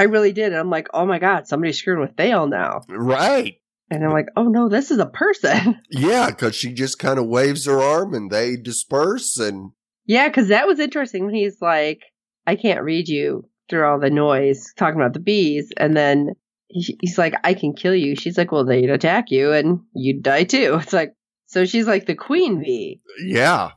I 0.00 0.04
really 0.04 0.32
did. 0.32 0.52
I'm 0.52 0.70
like, 0.70 0.88
oh 0.92 1.06
my 1.06 1.18
God, 1.18 1.46
somebody's 1.46 1.78
screwing 1.78 2.00
with 2.00 2.16
Thale 2.16 2.46
now. 2.46 2.82
Right. 2.88 3.54
And 3.90 4.04
I'm 4.04 4.12
like, 4.12 4.28
oh 4.36 4.44
no, 4.44 4.68
this 4.68 4.90
is 4.90 4.98
a 4.98 5.06
person. 5.06 5.80
Yeah, 5.90 6.30
because 6.30 6.54
she 6.54 6.72
just 6.72 6.98
kind 6.98 7.18
of 7.18 7.26
waves 7.26 7.66
her 7.66 7.80
arm 7.80 8.14
and 8.14 8.30
they 8.30 8.56
disperse 8.56 9.38
and. 9.38 9.72
Yeah, 10.06 10.28
because 10.28 10.48
that 10.48 10.66
was 10.66 10.78
interesting 10.78 11.24
when 11.24 11.34
he's 11.34 11.60
like, 11.60 12.00
I 12.50 12.56
can't 12.56 12.82
read 12.82 13.08
you 13.08 13.48
through 13.68 13.86
all 13.86 14.00
the 14.00 14.10
noise 14.10 14.72
talking 14.76 15.00
about 15.00 15.12
the 15.12 15.20
bees. 15.20 15.70
And 15.76 15.96
then 15.96 16.30
he's 16.66 17.16
like, 17.16 17.34
I 17.44 17.54
can 17.54 17.74
kill 17.74 17.94
you. 17.94 18.16
She's 18.16 18.36
like, 18.36 18.50
well, 18.50 18.64
they'd 18.64 18.90
attack 18.90 19.30
you 19.30 19.52
and 19.52 19.78
you'd 19.94 20.24
die 20.24 20.42
too. 20.44 20.78
It's 20.82 20.92
like, 20.92 21.14
so 21.46 21.64
she's 21.64 21.86
like 21.86 22.06
the 22.06 22.16
queen 22.16 22.60
bee. 22.60 23.00
Yeah. 23.24 23.70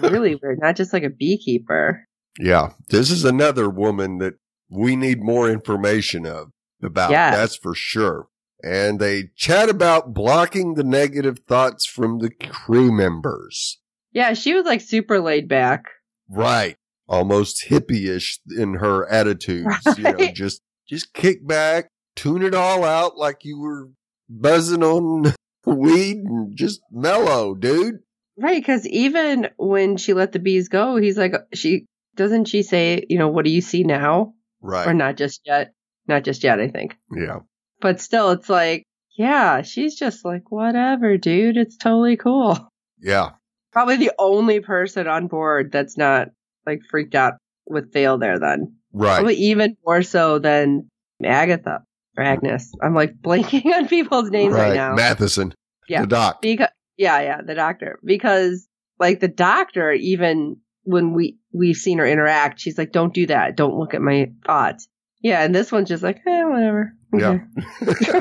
really 0.00 0.34
weird. 0.42 0.58
Not 0.60 0.74
just 0.74 0.92
like 0.92 1.04
a 1.04 1.08
beekeeper. 1.10 2.04
Yeah. 2.40 2.70
This 2.90 3.12
is 3.12 3.24
another 3.24 3.70
woman 3.70 4.18
that 4.18 4.34
we 4.68 4.96
need 4.96 5.22
more 5.22 5.48
information 5.48 6.26
of 6.26 6.48
about. 6.82 7.12
Yeah. 7.12 7.30
That's 7.30 7.56
for 7.56 7.76
sure. 7.76 8.26
And 8.64 8.98
they 8.98 9.30
chat 9.36 9.68
about 9.68 10.14
blocking 10.14 10.74
the 10.74 10.82
negative 10.82 11.38
thoughts 11.46 11.86
from 11.86 12.18
the 12.18 12.30
crew 12.30 12.90
members. 12.90 13.78
Yeah, 14.10 14.32
she 14.32 14.52
was 14.54 14.64
like 14.64 14.80
super 14.80 15.20
laid 15.20 15.46
back. 15.46 15.84
Right. 16.28 16.76
Almost 17.08 17.66
hippie-ish 17.68 18.40
in 18.56 18.74
her 18.74 19.08
attitudes. 19.08 19.66
Right. 19.86 19.98
You 19.98 20.04
know, 20.04 20.32
just 20.32 20.60
just 20.88 21.14
kick 21.14 21.46
back, 21.46 21.90
tune 22.14 22.42
it 22.42 22.54
all 22.54 22.84
out 22.84 23.16
like 23.16 23.44
you 23.44 23.60
were 23.60 23.90
buzzing 24.28 24.82
on 24.82 25.34
weed 25.66 26.16
and 26.18 26.56
just 26.56 26.80
mellow, 26.90 27.54
dude. 27.54 28.00
Right, 28.38 28.60
because 28.60 28.86
even 28.86 29.48
when 29.56 29.96
she 29.96 30.12
let 30.12 30.32
the 30.32 30.38
bees 30.38 30.68
go, 30.68 30.96
he's 30.96 31.16
like, 31.16 31.34
she 31.54 31.86
doesn't 32.16 32.46
she 32.46 32.62
say, 32.62 33.04
you 33.08 33.18
know, 33.18 33.28
what 33.28 33.44
do 33.44 33.50
you 33.50 33.60
see 33.60 33.82
now? 33.82 34.34
Right. 34.60 34.86
Or 34.86 34.94
not 34.94 35.16
just 35.16 35.42
yet. 35.44 35.72
Not 36.08 36.24
just 36.24 36.44
yet, 36.44 36.60
I 36.60 36.68
think. 36.68 36.96
Yeah. 37.14 37.40
But 37.80 38.00
still, 38.00 38.30
it's 38.30 38.48
like, 38.48 38.84
yeah, 39.16 39.62
she's 39.62 39.96
just 39.96 40.24
like, 40.24 40.50
whatever, 40.50 41.16
dude. 41.16 41.56
It's 41.56 41.76
totally 41.76 42.16
cool. 42.16 42.68
Yeah. 42.98 43.30
Probably 43.72 43.96
the 43.96 44.12
only 44.18 44.60
person 44.60 45.06
on 45.06 45.26
board 45.26 45.72
that's 45.72 45.96
not 45.98 46.28
like 46.66 46.80
freaked 46.90 47.14
out 47.14 47.34
with 47.66 47.92
Thale 47.92 48.18
there 48.18 48.38
then. 48.38 48.76
Right. 48.92 49.16
Probably 49.16 49.36
even 49.36 49.76
more 49.84 50.02
so 50.02 50.38
than 50.38 50.90
Agatha 51.24 51.82
or 52.16 52.24
Agnes. 52.24 52.72
I'm 52.82 52.94
like 52.94 53.14
blanking 53.22 53.66
on 53.72 53.88
people's 53.88 54.30
names 54.30 54.54
right, 54.54 54.68
right 54.68 54.74
now. 54.74 54.94
Matheson. 54.94 55.54
Yeah. 55.88 56.02
The 56.02 56.06
doc. 56.08 56.42
Because, 56.42 56.68
yeah, 56.96 57.20
yeah, 57.20 57.42
the 57.42 57.54
doctor. 57.54 57.98
Because 58.04 58.66
like 58.98 59.20
the 59.20 59.28
doctor, 59.28 59.92
even 59.92 60.56
when 60.84 61.12
we 61.12 61.38
we've 61.52 61.76
seen 61.76 61.98
her 61.98 62.06
interact, 62.06 62.60
she's 62.60 62.78
like, 62.78 62.92
"Don't 62.92 63.12
do 63.12 63.26
that. 63.26 63.56
Don't 63.56 63.76
look 63.76 63.94
at 63.94 64.00
my 64.00 64.30
thoughts." 64.44 64.88
Yeah, 65.22 65.42
and 65.42 65.54
this 65.54 65.72
one's 65.72 65.88
just 65.88 66.02
like, 66.02 66.20
eh, 66.26 66.44
whatever. 66.44 66.92
Yeah. 67.12 67.38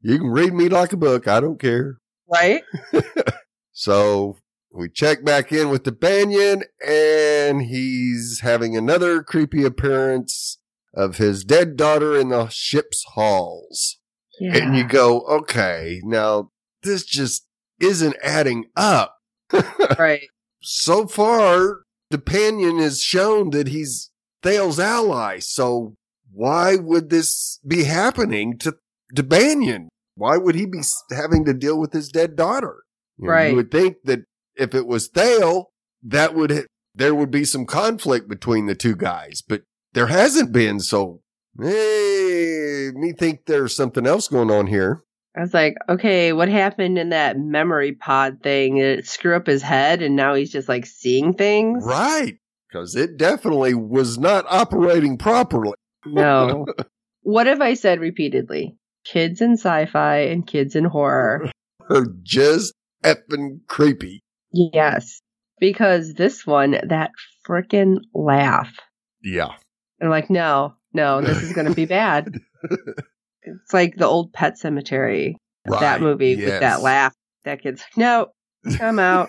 you 0.00 0.18
can 0.18 0.28
read 0.28 0.52
me 0.52 0.68
like 0.68 0.92
a 0.92 0.96
book. 0.96 1.26
I 1.26 1.40
don't 1.40 1.58
care. 1.58 1.98
Right. 2.32 2.62
so 3.72 4.36
we 4.74 4.88
check 4.88 5.24
back 5.24 5.52
in 5.52 5.70
with 5.70 5.84
the 5.84 5.92
Banyan, 5.92 6.64
and 6.86 7.62
he's 7.62 8.40
having 8.40 8.76
another 8.76 9.22
creepy 9.22 9.64
appearance 9.64 10.58
of 10.92 11.16
his 11.16 11.44
dead 11.44 11.76
daughter 11.76 12.18
in 12.18 12.30
the 12.30 12.48
ship's 12.48 13.04
halls. 13.14 13.98
Yeah. 14.40 14.56
And 14.56 14.76
you 14.76 14.84
go, 14.84 15.20
okay, 15.22 16.00
now 16.02 16.50
this 16.82 17.04
just 17.04 17.46
isn't 17.80 18.16
adding 18.22 18.66
up. 18.76 19.16
right. 19.98 20.26
So 20.60 21.06
far, 21.06 21.82
the 22.10 22.18
Banyan 22.18 22.78
has 22.78 23.00
shown 23.00 23.50
that 23.50 23.68
he's 23.68 24.10
Thale's 24.42 24.80
ally. 24.80 25.38
So 25.38 25.94
why 26.32 26.76
would 26.76 27.10
this 27.10 27.60
be 27.66 27.84
happening 27.84 28.58
to, 28.58 28.76
to 29.14 29.22
Banyan? 29.22 29.88
Why 30.16 30.36
would 30.36 30.56
he 30.56 30.66
be 30.66 30.80
having 31.10 31.44
to 31.44 31.54
deal 31.54 31.78
with 31.78 31.92
his 31.92 32.08
dead 32.08 32.34
daughter? 32.34 32.82
You 33.18 33.28
right. 33.28 33.50
you 33.50 33.56
would 33.56 33.70
think 33.70 33.98
that 34.04 34.24
if 34.56 34.74
it 34.74 34.86
was 34.86 35.08
Thale, 35.08 35.70
that 36.02 36.34
would, 36.34 36.66
there 36.94 37.14
would 37.14 37.30
be 37.30 37.44
some 37.44 37.66
conflict 37.66 38.28
between 38.28 38.66
the 38.66 38.74
two 38.74 38.96
guys, 38.96 39.42
but 39.46 39.62
there 39.92 40.08
hasn't 40.08 40.52
been. 40.52 40.80
So, 40.80 41.20
hey, 41.60 42.90
me 42.94 43.12
think 43.12 43.46
there's 43.46 43.74
something 43.74 44.06
else 44.06 44.28
going 44.28 44.50
on 44.50 44.66
here. 44.66 45.02
I 45.36 45.40
was 45.40 45.54
like, 45.54 45.76
okay, 45.88 46.32
what 46.32 46.48
happened 46.48 46.96
in 46.96 47.08
that 47.08 47.38
memory 47.38 47.92
pod 47.92 48.40
thing? 48.42 48.76
Did 48.76 49.00
it 49.00 49.06
screw 49.06 49.34
up 49.34 49.46
his 49.46 49.62
head 49.62 50.00
and 50.00 50.14
now 50.14 50.34
he's 50.34 50.52
just 50.52 50.68
like 50.68 50.86
seeing 50.86 51.34
things? 51.34 51.84
Right. 51.84 52.38
Because 52.68 52.94
it 52.94 53.16
definitely 53.16 53.74
was 53.74 54.16
not 54.16 54.46
operating 54.48 55.18
properly. 55.18 55.74
No. 56.06 56.66
what 57.22 57.46
have 57.48 57.60
I 57.60 57.74
said 57.74 57.98
repeatedly? 57.98 58.76
Kids 59.04 59.40
in 59.40 59.54
sci 59.54 59.86
fi 59.86 60.18
and 60.18 60.46
kids 60.46 60.76
in 60.76 60.84
horror 60.84 61.50
are 61.90 62.06
just 62.22 62.72
effing 63.04 63.60
creepy. 63.66 64.23
Yes. 64.54 65.20
Because 65.58 66.14
this 66.14 66.46
one, 66.46 66.78
that 66.88 67.10
freaking 67.46 67.98
laugh. 68.14 68.70
Yeah. 69.22 69.52
I'm 70.00 70.10
like, 70.10 70.30
no, 70.30 70.74
no, 70.92 71.20
this 71.20 71.42
is 71.42 71.52
going 71.52 71.66
to 71.66 71.74
be 71.74 71.84
bad. 71.86 72.32
it's 73.42 73.72
like 73.72 73.96
the 73.96 74.06
old 74.06 74.32
Pet 74.32 74.54
Sematary, 74.62 75.34
right, 75.66 75.80
that 75.80 76.00
movie 76.00 76.30
yes. 76.30 76.50
with 76.50 76.60
that 76.60 76.82
laugh. 76.82 77.14
That 77.44 77.62
kid's 77.62 77.82
like, 77.82 77.96
no, 77.96 78.28
come 78.76 78.98
out. 78.98 79.28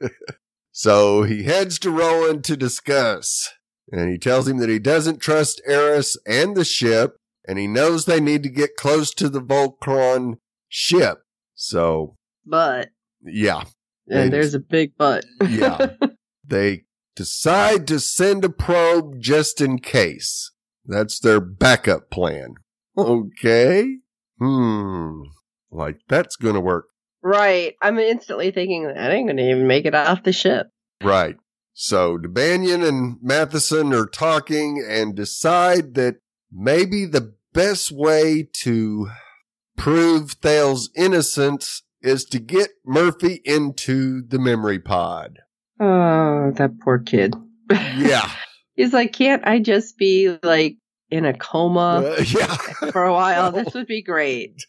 so 0.72 1.22
he 1.24 1.44
heads 1.44 1.78
to 1.80 1.90
Roland 1.90 2.44
to 2.44 2.56
discuss. 2.56 3.52
And 3.92 4.10
he 4.10 4.18
tells 4.18 4.48
him 4.48 4.58
that 4.58 4.68
he 4.68 4.78
doesn't 4.78 5.20
trust 5.20 5.60
Eris 5.66 6.16
and 6.26 6.56
the 6.56 6.64
ship, 6.64 7.16
and 7.46 7.58
he 7.58 7.68
knows 7.68 8.04
they 8.04 8.20
need 8.20 8.42
to 8.42 8.48
get 8.48 8.76
close 8.76 9.14
to 9.14 9.28
the 9.28 9.40
Voltron 9.40 10.38
ship. 10.68 11.18
So, 11.54 12.16
but 12.44 12.88
yeah, 13.22 13.62
and 14.08 14.32
there's 14.32 14.54
a 14.54 14.60
big 14.60 14.92
but. 14.96 15.24
yeah, 15.48 15.94
they 16.46 16.84
decide 17.14 17.86
to 17.88 17.98
send 17.98 18.44
a 18.44 18.48
probe 18.48 19.20
just 19.20 19.60
in 19.60 19.78
case. 19.78 20.52
That's 20.84 21.18
their 21.18 21.40
backup 21.40 22.10
plan. 22.10 22.54
Okay. 22.96 23.96
Hmm. 24.38 25.22
Like 25.70 25.98
that's 26.08 26.36
gonna 26.36 26.60
work. 26.60 26.86
Right. 27.22 27.74
I'm 27.82 27.98
instantly 27.98 28.52
thinking 28.52 28.86
that 28.86 29.10
I 29.10 29.14
ain't 29.14 29.28
gonna 29.28 29.42
even 29.42 29.66
make 29.66 29.84
it 29.84 29.94
off 29.94 30.22
the 30.22 30.32
ship. 30.32 30.68
Right. 31.02 31.36
So 31.74 32.16
Debanian 32.16 32.86
and 32.86 33.16
Matheson 33.20 33.92
are 33.92 34.06
talking 34.06 34.82
and 34.86 35.14
decide 35.14 35.94
that 35.94 36.16
maybe 36.50 37.04
the 37.04 37.34
best 37.52 37.90
way 37.90 38.48
to 38.62 39.10
prove 39.76 40.40
Thale's 40.40 40.90
innocence 40.96 41.82
is 42.06 42.24
to 42.26 42.38
get 42.38 42.70
Murphy 42.84 43.40
into 43.44 44.22
the 44.26 44.38
memory 44.38 44.78
pod. 44.78 45.38
Oh, 45.80 46.52
that 46.56 46.80
poor 46.80 46.98
kid. 46.98 47.34
Yeah. 47.70 48.30
He's 48.74 48.92
like, 48.92 49.12
can't 49.12 49.46
I 49.46 49.58
just 49.58 49.96
be 49.96 50.36
like 50.42 50.76
in 51.10 51.24
a 51.24 51.36
coma 51.36 52.02
uh, 52.04 52.24
yeah. 52.26 52.56
for 52.92 53.04
a 53.04 53.12
while? 53.12 53.52
This 53.52 53.74
would 53.74 53.86
be 53.86 54.02
great. 54.02 54.64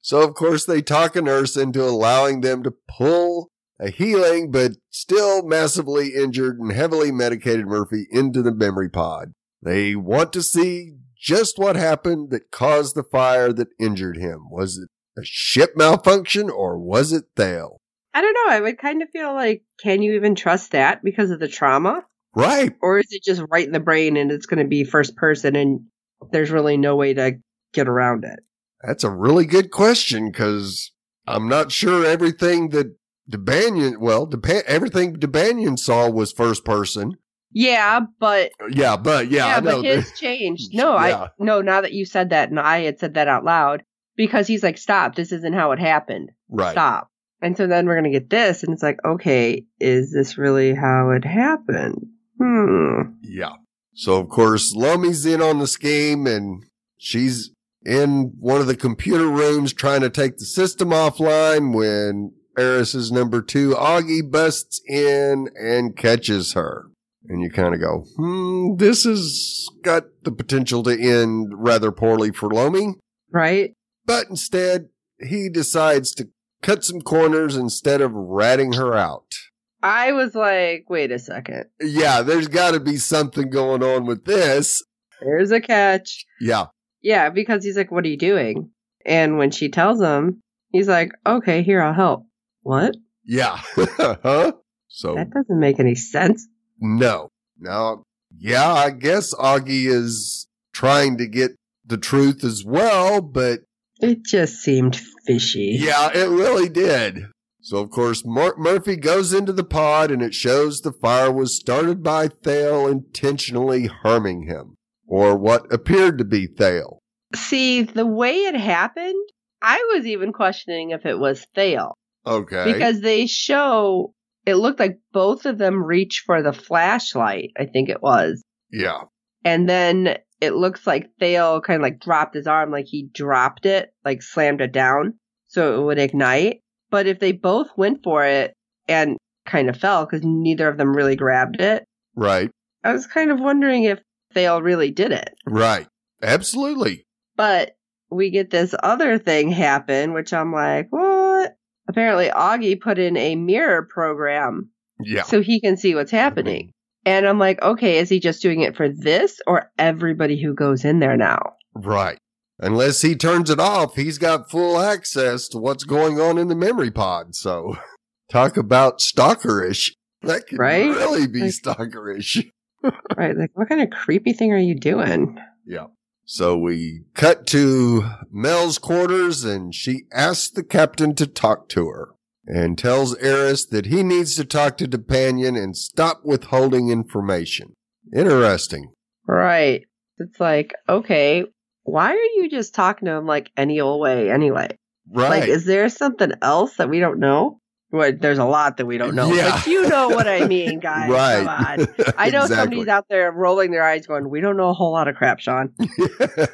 So, 0.00 0.22
of 0.22 0.34
course, 0.34 0.64
they 0.64 0.80
talk 0.80 1.16
a 1.16 1.22
nurse 1.22 1.56
into 1.56 1.84
allowing 1.84 2.40
them 2.40 2.62
to 2.62 2.74
pull 2.88 3.50
a 3.78 3.90
healing 3.90 4.50
but 4.50 4.72
still 4.90 5.42
massively 5.42 6.14
injured 6.14 6.58
and 6.58 6.72
heavily 6.72 7.10
medicated 7.10 7.66
Murphy 7.66 8.06
into 8.10 8.42
the 8.42 8.54
memory 8.54 8.88
pod. 8.90 9.32
They 9.62 9.94
want 9.94 10.32
to 10.34 10.42
see 10.42 10.94
just 11.18 11.58
what 11.58 11.76
happened 11.76 12.30
that 12.30 12.50
caused 12.50 12.94
the 12.94 13.02
fire 13.02 13.52
that 13.52 13.68
injured 13.78 14.16
him. 14.16 14.50
Was 14.50 14.78
it 14.78 14.88
a 15.20 15.24
ship 15.24 15.72
malfunction 15.76 16.50
or 16.50 16.78
was 16.78 17.12
it 17.12 17.24
Thale? 17.36 17.80
I 18.12 18.20
don't 18.20 18.34
know. 18.34 18.56
I 18.56 18.60
would 18.60 18.78
kind 18.78 19.02
of 19.02 19.10
feel 19.10 19.32
like, 19.34 19.62
can 19.80 20.02
you 20.02 20.14
even 20.14 20.34
trust 20.34 20.72
that 20.72 21.02
because 21.04 21.30
of 21.30 21.38
the 21.38 21.48
trauma? 21.48 22.04
Right. 22.34 22.72
Or 22.80 22.98
is 22.98 23.06
it 23.10 23.22
just 23.24 23.42
right 23.50 23.66
in 23.66 23.72
the 23.72 23.80
brain 23.80 24.16
and 24.16 24.30
it's 24.30 24.46
going 24.46 24.62
to 24.62 24.68
be 24.68 24.84
first 24.84 25.16
person 25.16 25.56
and 25.56 25.82
there's 26.30 26.50
really 26.50 26.76
no 26.76 26.96
way 26.96 27.14
to 27.14 27.38
get 27.72 27.88
around 27.88 28.24
it? 28.24 28.40
That's 28.82 29.04
a 29.04 29.10
really 29.10 29.46
good 29.46 29.70
question 29.70 30.30
because 30.30 30.92
I'm 31.26 31.48
not 31.48 31.70
sure 31.70 32.04
everything 32.04 32.70
that 32.70 32.96
Debanion, 33.30 33.98
well, 33.98 34.26
Deba- 34.26 34.64
everything 34.64 35.16
Debanion 35.16 35.78
saw 35.78 36.08
was 36.10 36.32
first 36.32 36.64
person. 36.64 37.16
Yeah, 37.52 38.00
but 38.20 38.52
yeah, 38.70 38.96
but 38.96 39.28
yeah, 39.28 39.46
yeah, 39.46 39.60
but 39.60 39.84
his 39.84 40.12
changed. 40.12 40.70
No, 40.74 40.94
yeah. 40.94 41.22
I 41.22 41.28
no. 41.40 41.60
Now 41.60 41.80
that 41.80 41.92
you 41.92 42.04
said 42.04 42.30
that, 42.30 42.48
and 42.48 42.60
I 42.60 42.82
had 42.82 43.00
said 43.00 43.14
that 43.14 43.26
out 43.26 43.44
loud 43.44 43.82
because 44.20 44.46
he's 44.46 44.62
like, 44.62 44.76
"Stop! 44.76 45.14
This 45.14 45.32
isn't 45.32 45.54
how 45.54 45.72
it 45.72 45.78
happened. 45.78 46.30
Right? 46.50 46.72
Stop!" 46.72 47.08
And 47.40 47.56
so 47.56 47.66
then 47.66 47.86
we're 47.86 47.96
gonna 47.96 48.10
get 48.10 48.28
this, 48.28 48.62
and 48.62 48.72
it's 48.74 48.82
like, 48.82 48.98
okay, 49.02 49.64
is 49.80 50.12
this 50.12 50.36
really 50.36 50.74
how 50.74 51.10
it 51.10 51.24
happened? 51.24 52.06
Hmm. 52.38 53.14
Yeah. 53.22 53.54
So 53.94 54.20
of 54.20 54.28
course, 54.28 54.74
Lommie's 54.74 55.24
in 55.24 55.40
on 55.40 55.58
the 55.58 55.66
scheme, 55.66 56.26
and 56.26 56.64
she's 56.98 57.50
in 57.86 58.34
one 58.38 58.60
of 58.60 58.66
the 58.66 58.76
computer 58.76 59.26
rooms 59.26 59.72
trying 59.72 60.02
to 60.02 60.10
take 60.10 60.36
the 60.36 60.44
system 60.44 60.90
offline 60.90 61.74
when 61.74 62.32
Eris's 62.58 63.10
number 63.10 63.40
two, 63.40 63.70
Auggie, 63.70 64.30
busts 64.30 64.82
in 64.86 65.48
and 65.58 65.96
catches 65.96 66.52
her. 66.52 66.88
And 67.26 67.40
you 67.42 67.50
kind 67.50 67.74
of 67.74 67.80
go, 67.80 68.04
hmm, 68.16 68.76
this 68.76 69.04
has 69.04 69.66
got 69.82 70.04
the 70.24 70.32
potential 70.32 70.82
to 70.82 70.90
end 70.90 71.52
rather 71.54 71.90
poorly 71.90 72.32
for 72.32 72.50
Lomi. 72.50 72.96
Right. 73.32 73.72
But 74.06 74.28
instead, 74.28 74.88
he 75.18 75.48
decides 75.48 76.12
to 76.14 76.28
cut 76.62 76.84
some 76.84 77.00
corners 77.00 77.56
instead 77.56 78.00
of 78.00 78.12
ratting 78.12 78.74
her 78.74 78.94
out. 78.94 79.34
I 79.82 80.12
was 80.12 80.34
like, 80.34 80.84
wait 80.88 81.10
a 81.10 81.18
second. 81.18 81.66
Yeah, 81.80 82.22
there's 82.22 82.48
got 82.48 82.72
to 82.72 82.80
be 82.80 82.96
something 82.96 83.48
going 83.48 83.82
on 83.82 84.04
with 84.04 84.24
this. 84.24 84.82
There's 85.20 85.50
a 85.50 85.60
catch. 85.60 86.26
Yeah. 86.40 86.66
Yeah, 87.02 87.30
because 87.30 87.64
he's 87.64 87.76
like, 87.76 87.90
what 87.90 88.04
are 88.04 88.08
you 88.08 88.18
doing? 88.18 88.70
And 89.06 89.38
when 89.38 89.50
she 89.50 89.70
tells 89.70 90.00
him, 90.00 90.42
he's 90.70 90.88
like, 90.88 91.12
okay, 91.26 91.62
here, 91.62 91.80
I'll 91.80 91.94
help. 91.94 92.26
What? 92.62 92.94
Yeah. 93.24 93.56
huh? 93.76 94.52
So 94.88 95.14
that 95.14 95.30
doesn't 95.30 95.60
make 95.60 95.80
any 95.80 95.94
sense. 95.94 96.46
No. 96.78 97.30
Now, 97.58 98.02
yeah, 98.38 98.72
I 98.72 98.90
guess 98.90 99.34
Auggie 99.34 99.86
is 99.86 100.46
trying 100.72 101.16
to 101.18 101.26
get 101.26 101.52
the 101.84 101.96
truth 101.98 102.44
as 102.44 102.64
well, 102.64 103.20
but 103.20 103.60
it 104.00 104.24
just 104.24 104.54
seemed 104.56 105.00
fishy. 105.26 105.76
Yeah, 105.80 106.10
it 106.14 106.28
really 106.28 106.68
did. 106.68 107.24
So, 107.62 107.78
of 107.78 107.90
course, 107.90 108.24
Mur- 108.24 108.56
Murphy 108.56 108.96
goes 108.96 109.32
into 109.32 109.52
the 109.52 109.64
pod 109.64 110.10
and 110.10 110.22
it 110.22 110.34
shows 110.34 110.80
the 110.80 110.92
fire 110.92 111.30
was 111.30 111.58
started 111.58 112.02
by 112.02 112.28
Thale 112.28 112.86
intentionally 112.86 113.86
harming 113.86 114.46
him, 114.46 114.76
or 115.06 115.36
what 115.36 115.72
appeared 115.72 116.18
to 116.18 116.24
be 116.24 116.46
Thale. 116.46 116.98
See, 117.34 117.82
the 117.82 118.06
way 118.06 118.44
it 118.44 118.56
happened, 118.56 119.28
I 119.62 119.76
was 119.94 120.06
even 120.06 120.32
questioning 120.32 120.90
if 120.90 121.04
it 121.04 121.18
was 121.18 121.46
Thale. 121.54 121.96
Okay. 122.26 122.72
Because 122.72 123.00
they 123.00 123.26
show 123.26 124.14
it 124.46 124.54
looked 124.54 124.80
like 124.80 124.98
both 125.12 125.46
of 125.46 125.58
them 125.58 125.82
reach 125.82 126.22
for 126.24 126.42
the 126.42 126.52
flashlight, 126.52 127.50
I 127.58 127.66
think 127.66 127.88
it 127.88 128.02
was. 128.02 128.42
Yeah. 128.70 129.02
And 129.44 129.68
then 129.68 130.16
it 130.40 130.54
looks 130.54 130.86
like 130.86 131.10
Thale 131.18 131.60
kind 131.60 131.76
of 131.76 131.82
like 131.82 132.00
dropped 132.00 132.34
his 132.34 132.46
arm, 132.46 132.70
like 132.70 132.86
he 132.86 133.08
dropped 133.12 133.66
it, 133.66 133.92
like 134.04 134.22
slammed 134.22 134.60
it 134.60 134.72
down 134.72 135.14
so 135.48 135.80
it 135.80 135.84
would 135.84 135.98
ignite. 135.98 136.60
But 136.90 137.06
if 137.06 137.18
they 137.18 137.32
both 137.32 137.68
went 137.76 138.02
for 138.02 138.24
it 138.24 138.54
and 138.88 139.16
kind 139.46 139.68
of 139.68 139.76
fell 139.76 140.04
because 140.04 140.22
neither 140.24 140.68
of 140.68 140.76
them 140.76 140.96
really 140.96 141.16
grabbed 141.16 141.60
it. 141.60 141.84
Right. 142.14 142.50
I 142.82 142.92
was 142.92 143.06
kind 143.06 143.30
of 143.30 143.40
wondering 143.40 143.84
if 143.84 144.00
Thale 144.32 144.62
really 144.62 144.90
did 144.90 145.12
it. 145.12 145.34
Right. 145.46 145.86
Absolutely. 146.22 147.04
But 147.36 147.74
we 148.10 148.30
get 148.30 148.50
this 148.50 148.74
other 148.82 149.18
thing 149.18 149.50
happen, 149.50 150.12
which 150.12 150.32
I'm 150.32 150.52
like, 150.52 150.88
what? 150.90 151.56
Apparently, 151.88 152.28
Auggie 152.28 152.80
put 152.80 152.98
in 152.98 153.16
a 153.16 153.36
mirror 153.36 153.82
program. 153.82 154.70
Yeah. 155.02 155.22
So 155.22 155.40
he 155.40 155.60
can 155.60 155.76
see 155.76 155.94
what's 155.94 156.10
happening. 156.10 156.72
And 157.04 157.26
I'm 157.26 157.38
like, 157.38 157.62
okay, 157.62 157.98
is 157.98 158.08
he 158.08 158.20
just 158.20 158.42
doing 158.42 158.60
it 158.60 158.76
for 158.76 158.88
this 158.88 159.40
or 159.46 159.70
everybody 159.78 160.40
who 160.40 160.54
goes 160.54 160.84
in 160.84 161.00
there 161.00 161.16
now? 161.16 161.54
Right. 161.74 162.18
Unless 162.58 163.00
he 163.00 163.16
turns 163.16 163.48
it 163.48 163.58
off, 163.58 163.96
he's 163.96 164.18
got 164.18 164.50
full 164.50 164.78
access 164.78 165.48
to 165.48 165.58
what's 165.58 165.84
going 165.84 166.20
on 166.20 166.36
in 166.36 166.48
the 166.48 166.54
memory 166.54 166.90
pod. 166.90 167.34
So 167.34 167.78
talk 168.30 168.56
about 168.56 168.98
stalkerish. 168.98 169.92
That 170.22 170.46
could 170.46 170.58
right? 170.58 170.88
really 170.88 171.26
be 171.26 171.40
like, 171.40 171.50
stalkerish. 171.52 172.50
right. 173.16 173.36
Like, 173.36 173.50
what 173.54 173.68
kind 173.68 173.80
of 173.80 173.90
creepy 173.90 174.34
thing 174.34 174.52
are 174.52 174.58
you 174.58 174.78
doing? 174.78 175.38
Yeah. 175.64 175.86
So 176.26 176.56
we 176.56 177.04
cut 177.14 177.46
to 177.48 178.04
Mel's 178.30 178.78
quarters 178.78 179.42
and 179.42 179.74
she 179.74 180.04
asks 180.12 180.50
the 180.50 180.62
captain 180.62 181.14
to 181.16 181.26
talk 181.26 181.68
to 181.70 181.88
her 181.88 182.10
and 182.50 182.76
tells 182.76 183.16
Eris 183.18 183.64
that 183.66 183.86
he 183.86 184.02
needs 184.02 184.34
to 184.34 184.44
talk 184.44 184.76
to 184.78 184.88
Depanion 184.88 185.56
and 185.56 185.76
stop 185.76 186.22
withholding 186.24 186.90
information. 186.90 187.74
Interesting. 188.14 188.92
Right. 189.26 189.84
It's 190.18 190.40
like, 190.40 190.74
okay, 190.88 191.44
why 191.84 192.10
are 192.10 192.16
you 192.16 192.48
just 192.50 192.74
talking 192.74 193.06
to 193.06 193.12
him 193.12 193.26
like 193.26 193.52
any 193.56 193.80
old 193.80 194.00
way 194.00 194.30
anyway? 194.30 194.76
Right. 195.08 195.40
Like, 195.40 195.48
is 195.48 195.64
there 195.64 195.88
something 195.88 196.32
else 196.42 196.76
that 196.76 196.90
we 196.90 196.98
don't 196.98 197.20
know? 197.20 197.60
Well, 197.92 198.12
there's 198.18 198.38
a 198.38 198.44
lot 198.44 198.76
that 198.76 198.86
we 198.86 198.98
don't 198.98 199.14
know. 199.14 199.32
Yeah. 199.32 199.50
But 199.50 199.66
you 199.66 199.88
know 199.88 200.08
what 200.08 200.26
I 200.26 200.46
mean, 200.48 200.80
guys. 200.80 201.08
right. 201.08 201.44
Come 201.44 201.48
on. 201.48 202.14
I 202.18 202.30
know 202.30 202.42
exactly. 202.42 202.56
somebody's 202.56 202.88
out 202.88 203.06
there 203.08 203.30
rolling 203.30 203.70
their 203.70 203.84
eyes 203.84 204.06
going, 204.06 204.28
we 204.28 204.40
don't 204.40 204.56
know 204.56 204.70
a 204.70 204.74
whole 204.74 204.92
lot 204.92 205.06
of 205.06 205.14
crap, 205.14 205.38
Sean. 205.38 205.72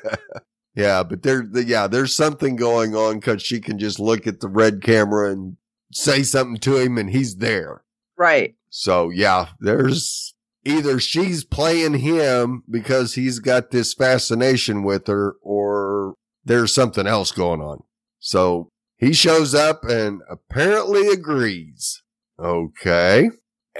yeah, 0.74 1.02
but 1.02 1.22
there, 1.22 1.44
yeah, 1.54 1.86
there's 1.86 2.14
something 2.14 2.56
going 2.56 2.94
on 2.94 3.14
because 3.14 3.42
she 3.42 3.60
can 3.60 3.78
just 3.78 3.98
look 3.98 4.26
at 4.26 4.40
the 4.40 4.48
red 4.48 4.82
camera 4.82 5.32
and 5.32 5.56
say 5.92 6.22
something 6.22 6.58
to 6.60 6.76
him 6.76 6.98
and 6.98 7.10
he's 7.10 7.36
there. 7.36 7.84
Right. 8.16 8.54
So 8.70 9.10
yeah, 9.10 9.48
there's 9.60 10.34
either 10.64 10.98
she's 10.98 11.44
playing 11.44 12.00
him 12.00 12.64
because 12.68 13.14
he's 13.14 13.38
got 13.38 13.70
this 13.70 13.94
fascination 13.94 14.82
with 14.82 15.06
her 15.06 15.36
or 15.40 16.14
there's 16.44 16.74
something 16.74 17.06
else 17.06 17.32
going 17.32 17.60
on. 17.60 17.82
So 18.18 18.70
he 18.96 19.12
shows 19.12 19.54
up 19.54 19.84
and 19.84 20.22
apparently 20.28 21.08
agrees. 21.08 22.02
Okay. 22.38 23.30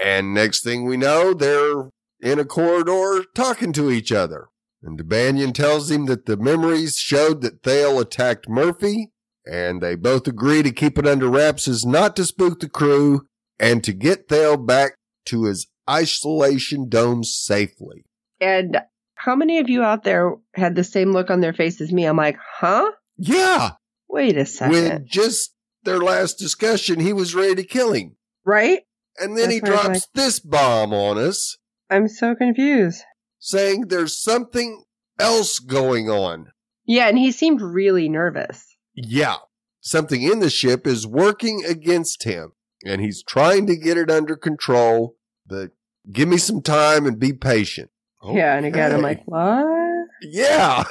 And 0.01 0.33
next 0.33 0.63
thing 0.63 0.85
we 0.85 0.97
know, 0.97 1.33
they're 1.33 1.89
in 2.21 2.39
a 2.39 2.45
corridor 2.45 3.25
talking 3.35 3.73
to 3.73 3.91
each 3.91 4.11
other. 4.11 4.49
And 4.83 4.99
Debanion 4.99 5.53
tells 5.53 5.89
him 5.89 6.05
that 6.05 6.25
the 6.27 6.37
memories 6.37 6.97
showed 6.97 7.41
that 7.41 7.63
Thale 7.63 7.99
attacked 7.99 8.47
Murphy 8.47 9.11
and 9.49 9.81
they 9.81 9.95
both 9.95 10.27
agree 10.27 10.63
to 10.63 10.71
keep 10.71 10.97
it 10.97 11.07
under 11.07 11.29
wraps 11.29 11.67
as 11.67 11.85
not 11.85 12.15
to 12.15 12.25
spook 12.25 12.59
the 12.59 12.69
crew 12.69 13.25
and 13.59 13.83
to 13.83 13.93
get 13.93 14.27
Thale 14.27 14.57
back 14.57 14.95
to 15.25 15.45
his 15.45 15.67
isolation 15.89 16.89
dome 16.89 17.23
safely. 17.23 18.05
And 18.39 18.77
how 19.15 19.35
many 19.35 19.59
of 19.59 19.69
you 19.69 19.83
out 19.83 20.03
there 20.03 20.35
had 20.53 20.75
the 20.75 20.83
same 20.83 21.11
look 21.11 21.29
on 21.29 21.41
their 21.41 21.53
face 21.53 21.81
as 21.81 21.91
me? 21.91 22.05
I'm 22.05 22.17
like, 22.17 22.37
huh? 22.59 22.91
Yeah. 23.17 23.71
Wait 24.07 24.37
a 24.37 24.45
second. 24.45 24.73
When 24.73 25.05
just 25.07 25.53
their 25.83 25.99
last 25.99 26.37
discussion, 26.37 26.99
he 26.99 27.13
was 27.13 27.33
ready 27.33 27.55
to 27.55 27.63
kill 27.63 27.93
him. 27.93 28.15
Right? 28.45 28.81
And 29.17 29.35
then 29.35 29.49
That's 29.49 29.53
he 29.53 29.59
drops 29.61 29.87
like, 29.87 30.01
this 30.13 30.39
bomb 30.39 30.93
on 30.93 31.17
us. 31.17 31.57
I'm 31.89 32.07
so 32.07 32.35
confused. 32.35 33.01
Saying 33.39 33.87
there's 33.87 34.21
something 34.21 34.83
else 35.19 35.59
going 35.59 36.09
on. 36.09 36.51
Yeah, 36.85 37.07
and 37.07 37.17
he 37.17 37.31
seemed 37.31 37.61
really 37.61 38.07
nervous. 38.07 38.66
Yeah. 38.97 39.37
Something 39.79 40.23
in 40.23 40.39
the 40.39 40.49
ship 40.49 40.85
is 40.85 41.07
working 41.07 41.63
against 41.65 42.23
him, 42.23 42.53
and 42.83 42.99
he's 42.99 43.23
trying 43.23 43.67
to 43.67 43.77
get 43.77 43.97
it 43.97 44.11
under 44.11 44.35
control, 44.35 45.15
but 45.45 45.71
give 46.11 46.27
me 46.27 46.37
some 46.37 46.61
time 46.61 47.05
and 47.05 47.19
be 47.19 47.31
patient. 47.31 47.91
Okay. 48.23 48.37
Yeah, 48.37 48.57
and 48.57 48.65
again, 48.65 48.91
I'm 48.91 49.01
like, 49.01 49.21
what? 49.25 50.07
Yeah. 50.21 50.83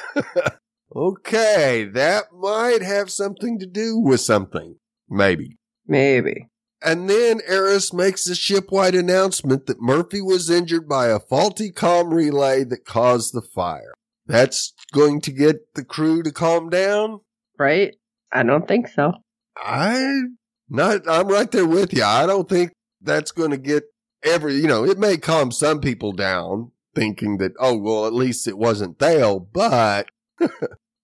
okay, 0.97 1.85
that 1.93 2.33
might 2.33 2.81
have 2.81 3.11
something 3.11 3.59
to 3.59 3.67
do 3.67 3.99
with 3.99 4.21
something. 4.21 4.77
Maybe. 5.09 5.59
Maybe. 5.87 6.49
And 6.83 7.11
then 7.11 7.41
Eris 7.47 7.93
makes 7.93 8.29
a 8.29 8.35
shipwide 8.35 8.95
announcement 8.95 9.67
that 9.67 9.81
Murphy 9.81 10.21
was 10.21 10.49
injured 10.49 10.89
by 10.89 11.09
a 11.09 11.19
faulty 11.19 11.73
comm 11.73 12.13
relay 12.13 12.65
that 12.65 12.85
caused 12.85 13.35
the 13.35 13.43
fire. 13.43 13.95
That's 14.27 14.73
going 14.93 15.21
to 15.23 15.33
get 15.33 15.75
the 15.75 15.85
crew 15.85 16.23
to 16.23 16.33
calm 16.33 16.69
down? 16.69 17.21
Right? 17.59 17.95
I 18.33 18.43
don't 18.43 18.67
think 18.67 18.89
so. 18.89 19.13
I 19.57 20.23
not 20.69 21.09
I'm 21.09 21.29
right 21.29 21.51
there 21.51 21.67
with 21.67 21.93
you. 21.93 22.05
I 22.05 22.27
don't 22.27 22.49
think 22.49 22.73
that's 23.01 23.33
going 23.33 23.51
to 23.51 23.57
get 23.57 23.85
every, 24.23 24.57
you 24.57 24.67
know, 24.67 24.85
it 24.85 24.99
may 24.99 25.17
calm 25.17 25.51
some 25.51 25.81
people 25.81 26.13
down 26.13 26.73
thinking 26.95 27.39
that 27.39 27.53
oh, 27.59 27.77
well, 27.79 28.07
at 28.07 28.15
least 28.15 28.49
it 28.49 28.59
wasn't 28.59 28.99
Thale, 28.99 29.41
but 29.41 30.09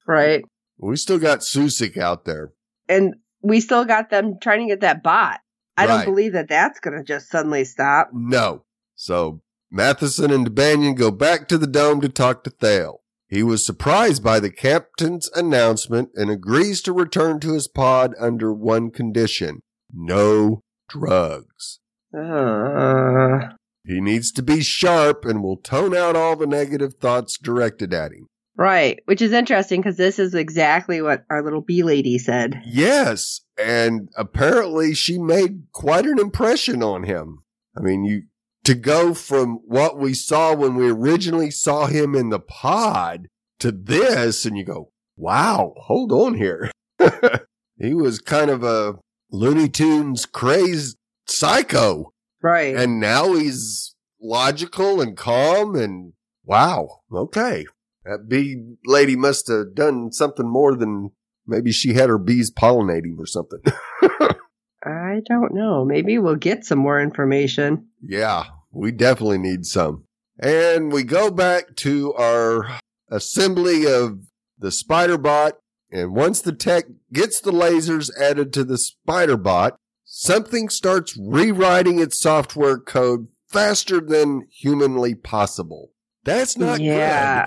right. 0.07 0.45
We 0.79 0.97
still 0.97 1.21
got 1.21 1.41
Susik 1.41 1.97
out 1.97 2.25
there. 2.25 2.55
And 2.88 3.15
we 3.41 3.61
still 3.61 3.85
got 3.85 4.11
them 4.11 4.38
trying 4.41 4.67
to 4.67 4.73
get 4.73 4.81
that 4.81 5.05
bot. 5.05 5.38
I 5.77 5.87
right. 5.87 6.05
don't 6.05 6.05
believe 6.05 6.33
that 6.33 6.49
that's 6.49 6.81
going 6.81 6.99
to 6.99 7.05
just 7.05 7.31
suddenly 7.31 7.65
stop. 7.65 8.11
No. 8.12 8.65
So 8.97 9.43
Matheson 9.71 10.33
and 10.33 10.53
Banyan 10.55 10.97
go 10.97 11.12
back 11.12 11.47
to 11.49 11.59
the 11.59 11.69
dome 11.69 12.01
to 12.01 12.09
talk 12.09 12.43
to 12.45 12.51
Thale. 12.51 13.02
He 13.33 13.42
was 13.42 13.64
surprised 13.64 14.23
by 14.23 14.40
the 14.40 14.51
captain's 14.51 15.31
announcement 15.35 16.11
and 16.14 16.31
agrees 16.31 16.83
to 16.83 16.92
return 16.92 17.40
to 17.40 17.55
his 17.55 17.66
pod 17.66 18.14
under 18.21 18.53
one 18.53 18.90
condition 18.90 19.61
no 19.90 20.61
drugs. 20.87 21.81
Uh... 22.14 23.55
He 23.87 24.03
needs 24.03 24.33
to 24.33 24.42
be 24.42 24.61
sharp 24.61 25.25
and 25.25 25.42
will 25.42 25.57
tone 25.57 25.97
out 25.97 26.14
all 26.14 26.37
the 26.37 26.47
negative 26.47 26.95
thoughts 27.01 27.38
directed 27.38 27.95
at 27.95 28.12
him. 28.12 28.27
Right, 28.55 29.01
which 29.07 29.23
is 29.23 29.33
interesting 29.33 29.81
because 29.81 29.97
this 29.97 30.18
is 30.18 30.35
exactly 30.35 31.01
what 31.01 31.25
our 31.31 31.42
little 31.42 31.62
bee 31.62 31.83
lady 31.83 32.18
said. 32.18 32.61
Yes, 32.66 33.40
and 33.59 34.11
apparently 34.14 34.92
she 34.92 35.18
made 35.18 35.68
quite 35.73 36.05
an 36.05 36.18
impression 36.18 36.83
on 36.83 37.05
him. 37.05 37.38
I 37.75 37.81
mean, 37.81 38.05
you 38.05 38.25
to 38.64 38.75
go 38.75 39.14
from 39.14 39.61
what 39.66 39.98
we 39.98 40.14
saw 40.14 40.55
when 40.55 40.75
we 40.75 40.90
originally 40.90 41.51
saw 41.51 41.87
him 41.87 42.14
in 42.14 42.31
the 42.31 42.40
pod 42.40 43.29
to 43.59 43.72
this, 43.72 44.44
and 44.44 44.57
you 44.57 44.64
go, 44.64 44.92
wow, 45.16 45.75
hold 45.79 46.12
on 46.12 46.35
here. 46.35 46.70
he 47.79 47.94
was 47.94 48.18
kind 48.18 48.51
of 48.51 48.62
a 48.62 48.94
Looney 49.31 49.68
Tunes 49.68 50.27
crazed 50.27 50.96
psycho. 51.27 52.12
Right. 52.42 52.77
And 52.77 53.01
now 53.01 53.35
he's 53.35 53.94
logical 54.20 55.01
and 55.01 55.16
calm 55.16 55.75
and 55.75 56.12
wow, 56.44 57.03
okay. 57.12 57.66
That 58.05 58.29
bee 58.29 58.77
lady 58.85 59.16
must 59.16 59.48
have 59.48 59.75
done 59.75 60.12
something 60.12 60.48
more 60.48 60.75
than 60.75 61.11
maybe 61.46 61.72
she 61.72 61.94
had 61.94 62.09
her 62.09 62.18
bees 62.18 62.53
pollinating 62.53 63.16
or 63.18 63.27
something. 63.27 63.61
I 64.85 65.21
don't 65.29 65.55
know. 65.55 65.85
Maybe 65.85 66.18
we'll 66.18 66.37
get 66.37 66.64
some 66.64 66.79
more 66.79 67.01
information. 67.01 67.88
Yeah, 68.03 68.45
we 68.73 68.90
definitely 68.90 69.38
need 69.38 69.64
some. 69.64 70.05
And 70.40 70.92
we 70.92 71.05
go 71.05 71.31
back 71.31 71.77
to 71.77 72.14
our 72.14 72.81
assembly 73.11 73.87
of 73.87 74.21
the 74.59 74.73
spider 74.73 75.18
bot. 75.18 75.55
And 75.90 76.14
once 76.14 76.40
the 76.40 76.53
tech 76.53 76.85
gets 77.12 77.40
the 77.40 77.53
lasers 77.53 78.11
added 78.18 78.53
to 78.55 78.64
the 78.64 78.79
spider 78.79 79.37
bot, 79.37 79.77
something 80.05 80.68
starts 80.68 81.16
rewriting 81.16 81.99
its 82.01 82.18
software 82.18 82.79
code 82.79 83.29
faster 83.49 84.01
than 84.01 84.49
humanly 84.51 85.14
possible. 85.14 85.90
That's 86.25 86.57
not 86.57 86.81
yeah. 86.81 87.47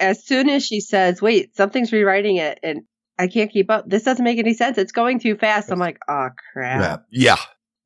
as 0.00 0.24
soon 0.24 0.48
as 0.48 0.64
she 0.64 0.80
says, 0.80 1.20
"Wait, 1.20 1.56
something's 1.56 1.92
rewriting 1.92 2.36
it," 2.36 2.58
and 2.62 2.82
I 3.18 3.26
can't 3.26 3.50
keep 3.50 3.70
up. 3.70 3.88
This 3.88 4.04
doesn't 4.04 4.24
make 4.24 4.38
any 4.38 4.54
sense. 4.54 4.78
It's 4.78 4.92
going 4.92 5.18
too 5.18 5.36
fast. 5.36 5.70
I'm 5.70 5.78
like, 5.78 5.98
oh 6.08 6.28
crap. 6.52 7.04
Yeah. 7.10 7.36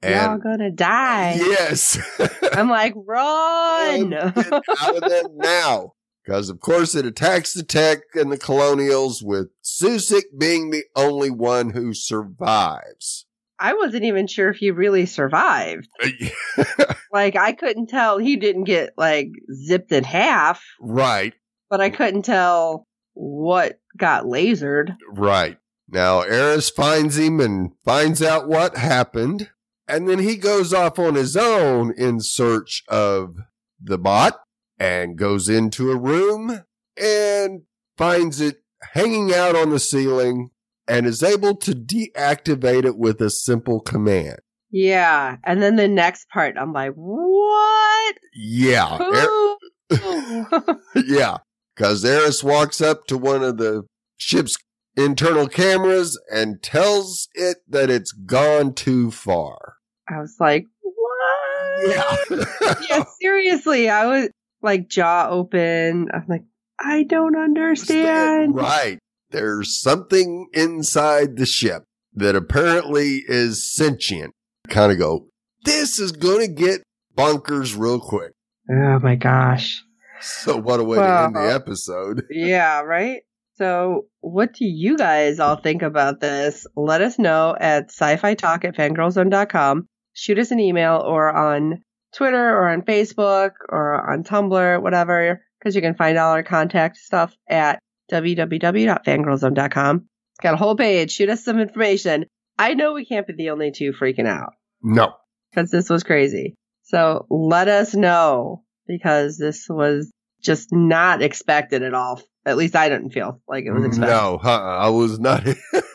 And 0.02 0.14
Y'all 0.14 0.38
gonna 0.38 0.70
die. 0.70 1.34
Yes. 1.36 1.98
I'm 2.52 2.68
like, 2.68 2.92
run. 2.96 4.12
Out 4.14 4.36
of 4.36 5.08
there 5.08 5.22
now. 5.34 5.94
Because 6.24 6.50
of 6.50 6.60
course 6.60 6.94
it 6.94 7.06
attacks 7.06 7.54
the 7.54 7.62
tech 7.62 8.00
and 8.14 8.30
the 8.30 8.38
colonials 8.38 9.22
with 9.22 9.48
Susik 9.64 10.24
being 10.38 10.70
the 10.70 10.84
only 10.94 11.30
one 11.30 11.70
who 11.70 11.94
survives. 11.94 13.26
I 13.58 13.74
wasn't 13.74 14.04
even 14.04 14.26
sure 14.26 14.50
if 14.50 14.56
he 14.56 14.72
really 14.72 15.06
survived. 15.06 15.88
Uh, 16.02 16.94
like 17.12 17.36
I 17.36 17.52
couldn't 17.52 17.88
tell 17.88 18.18
he 18.18 18.36
didn't 18.36 18.64
get 18.64 18.90
like 18.96 19.28
zipped 19.52 19.92
in 19.92 20.04
half. 20.04 20.62
Right. 20.80 21.32
But 21.70 21.80
I 21.80 21.90
couldn't 21.90 22.22
tell 22.22 22.86
what 23.14 23.78
got 23.96 24.24
lasered. 24.24 24.96
Right. 25.08 25.58
Now 25.88 26.20
Eris 26.20 26.70
finds 26.70 27.18
him 27.18 27.40
and 27.40 27.72
finds 27.84 28.22
out 28.22 28.48
what 28.48 28.76
happened. 28.76 29.50
And 29.88 30.08
then 30.08 30.20
he 30.20 30.36
goes 30.36 30.72
off 30.72 30.98
on 30.98 31.14
his 31.14 31.36
own 31.36 31.92
in 31.96 32.20
search 32.20 32.82
of 32.88 33.36
the 33.80 33.98
bot 33.98 34.40
and 34.78 35.18
goes 35.18 35.48
into 35.48 35.90
a 35.90 35.96
room 35.96 36.62
and 36.96 37.62
finds 37.96 38.40
it 38.40 38.62
hanging 38.94 39.34
out 39.34 39.54
on 39.54 39.70
the 39.70 39.78
ceiling 39.78 40.50
and 40.88 41.06
is 41.06 41.22
able 41.22 41.56
to 41.56 41.72
deactivate 41.72 42.84
it 42.84 42.96
with 42.96 43.20
a 43.20 43.30
simple 43.30 43.80
command. 43.80 44.38
Yeah. 44.70 45.36
And 45.44 45.62
then 45.62 45.76
the 45.76 45.88
next 45.88 46.28
part, 46.30 46.56
I'm 46.58 46.72
like, 46.72 46.92
what? 46.94 48.16
Yeah. 48.34 48.98
Er- 49.90 50.78
yeah. 51.06 51.38
Because 51.74 52.04
Eris 52.04 52.44
walks 52.44 52.80
up 52.80 53.06
to 53.06 53.16
one 53.16 53.42
of 53.42 53.56
the 53.56 53.84
ship's 54.16 54.56
internal 54.96 55.48
cameras 55.48 56.20
and 56.30 56.62
tells 56.62 57.28
it 57.34 57.58
that 57.68 57.90
it's 57.90 58.12
gone 58.12 58.74
too 58.74 59.10
far. 59.10 59.76
I 60.08 60.20
was 60.20 60.36
like, 60.38 60.66
what? 60.82 61.88
Yeah. 61.88 62.74
yeah, 62.90 63.04
seriously. 63.20 63.88
I 63.88 64.06
was, 64.06 64.28
like 64.62 64.88
jaw 64.88 65.28
open. 65.28 66.08
I'm 66.12 66.24
like, 66.28 66.44
I 66.78 67.02
don't 67.02 67.36
understand. 67.36 68.54
Right. 68.54 68.98
There's 69.30 69.80
something 69.80 70.48
inside 70.52 71.36
the 71.36 71.46
ship 71.46 71.84
that 72.14 72.36
apparently 72.36 73.22
is 73.26 73.72
sentient. 73.72 74.32
Kind 74.68 74.92
of 74.92 74.98
go, 74.98 75.28
this 75.64 75.98
is 75.98 76.12
going 76.12 76.40
to 76.40 76.52
get 76.52 76.82
bunkers 77.14 77.74
real 77.74 78.00
quick. 78.00 78.32
Oh 78.70 78.98
my 79.00 79.16
gosh. 79.16 79.82
So 80.42 80.56
what 80.56 80.80
a 80.80 80.84
way 80.84 80.98
well, 80.98 81.18
to 81.18 81.24
end 81.26 81.36
the 81.36 81.54
episode. 81.54 82.24
yeah, 82.30 82.80
right? 82.80 83.22
So 83.56 84.06
what 84.20 84.54
do 84.54 84.64
you 84.64 84.96
guys 84.96 85.40
all 85.40 85.56
think 85.56 85.82
about 85.82 86.20
this? 86.20 86.66
Let 86.76 87.00
us 87.02 87.18
know 87.18 87.56
at 87.58 87.90
sci-fi 87.90 88.34
talk 88.34 88.64
at 88.64 88.76
fangirlzone.com. 88.76 89.88
Shoot 90.14 90.38
us 90.38 90.50
an 90.50 90.60
email 90.60 91.02
or 91.04 91.30
on 91.32 91.82
Twitter 92.14 92.50
or 92.50 92.68
on 92.68 92.82
Facebook 92.82 93.52
or 93.68 94.10
on 94.10 94.24
Tumblr, 94.24 94.82
whatever, 94.82 95.42
because 95.58 95.74
you 95.74 95.82
can 95.82 95.94
find 95.94 96.18
all 96.18 96.32
our 96.32 96.42
contact 96.42 96.96
stuff 96.98 97.36
at 97.48 97.78
www.fangirlzone.com. 98.10 100.06
Got 100.40 100.54
a 100.54 100.58
whole 100.58 100.76
page. 100.76 101.12
Shoot 101.12 101.28
us 101.30 101.44
some 101.44 101.58
information. 101.60 102.26
I 102.58 102.74
know 102.74 102.92
we 102.92 103.06
can't 103.06 103.26
be 103.26 103.34
the 103.34 103.50
only 103.50 103.70
two 103.70 103.92
freaking 103.92 104.26
out. 104.26 104.52
No. 104.82 105.14
Because 105.50 105.70
this 105.70 105.88
was 105.88 106.02
crazy. 106.02 106.54
So 106.82 107.26
let 107.30 107.68
us 107.68 107.94
know 107.94 108.64
because 108.86 109.38
this 109.38 109.66
was 109.68 110.10
just 110.40 110.68
not 110.72 111.22
expected 111.22 111.82
at 111.82 111.94
all. 111.94 112.22
At 112.44 112.56
least 112.56 112.74
I 112.74 112.88
didn't 112.88 113.10
feel 113.10 113.40
like 113.48 113.64
it 113.64 113.72
was 113.72 113.84
expected. 113.84 114.12
No, 114.12 114.40
uh-uh. 114.42 114.76
I 114.78 114.88
was 114.88 115.20
not. 115.20 115.46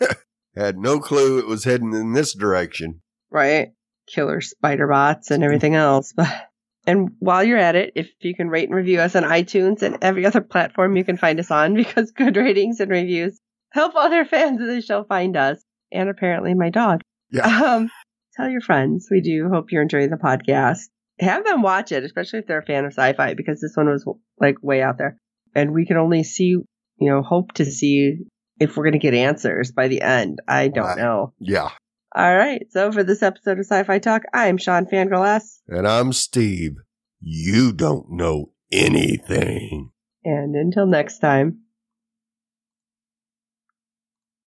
had 0.56 0.78
no 0.78 1.00
clue 1.00 1.40
it 1.40 1.48
was 1.48 1.66
heading 1.66 1.94
in 1.94 2.14
this 2.14 2.34
direction. 2.34 3.02
Right 3.30 3.74
killer 4.08 4.42
spider 4.42 4.88
bots 4.88 5.30
and 5.30 5.44
everything 5.44 5.76
else. 5.76 6.14
But 6.16 6.50
and 6.88 7.10
while 7.20 7.44
you're 7.44 7.58
at 7.58 7.76
it, 7.76 7.92
if 7.96 8.10
you 8.22 8.34
can 8.34 8.50
rate 8.50 8.70
and 8.70 8.76
review 8.76 9.00
us 9.02 9.16
on 9.16 9.24
iTunes 9.24 9.82
and 9.82 9.98
every 10.02 10.26
other 10.26 10.42
platform 10.42 10.96
you 10.96 11.04
can 11.04 11.18
find 11.18 11.40
us 11.40 11.52
on, 11.52 11.74
because 11.76 12.12
good 12.12 12.36
ratings 12.36 12.80
and 12.80 12.90
reviews 12.90 13.40
help 13.72 13.94
other 13.96 14.26
fans 14.26 14.62
of 14.62 14.68
the 14.68 14.82
show 14.82 15.04
find 15.04 15.38
us, 15.38 15.62
and 15.92 16.10
apparently 16.10 16.54
my 16.54 16.70
dog. 16.70 17.02
Yeah. 17.30 17.46
Um, 17.46 17.92
tell 18.36 18.50
your 18.50 18.62
friends. 18.62 19.08
We 19.12 19.22
do 19.22 19.50
hope 19.50 19.72
you're 19.72 19.82
enjoying 19.82 20.10
the 20.10 20.16
podcast. 20.16 20.88
Have 21.20 21.46
them 21.46 21.62
watch 21.62 21.92
it, 21.92 22.04
especially 22.04 22.40
if 22.40 22.48
they're 22.48 22.60
a 22.60 22.66
fan 22.66 22.86
of 22.86 22.94
sci-fi, 22.94 23.34
because 23.34 23.60
this 23.60 23.76
one 23.76 23.88
was 23.88 24.06
like 24.40 24.58
way 24.62 24.82
out 24.82 24.98
there, 24.98 25.18
and 25.56 25.74
we 25.74 25.86
can 25.86 25.98
only 25.98 26.24
see, 26.24 26.50
you 26.50 26.68
know, 27.00 27.22
hope 27.22 27.54
to 27.54 27.66
see 27.66 28.20
if 28.60 28.76
we're 28.76 28.84
going 28.84 28.94
to 28.94 29.00
get 29.00 29.14
answers 29.14 29.72
by 29.72 29.88
the 29.88 30.02
end. 30.02 30.40
I 30.48 30.68
don't 30.68 30.98
know. 30.98 31.34
Yeah. 31.40 31.70
All 32.16 32.36
right. 32.36 32.66
So 32.72 32.92
for 32.92 33.04
this 33.04 33.22
episode 33.22 33.60
of 33.60 33.66
Sci-Fi 33.66 34.00
Talk, 34.00 34.24
I'm 34.34 34.58
Sean 34.58 34.86
Fangirl 34.86 35.28
S. 35.28 35.62
And 35.68 35.88
I'm 35.88 36.14
Steve. 36.14 36.76
You 37.20 37.74
don't 37.74 38.12
know 38.12 38.52
anything. 38.72 39.92
And 40.24 40.56
until 40.56 40.88
next 40.88 41.20
time. 41.20 41.62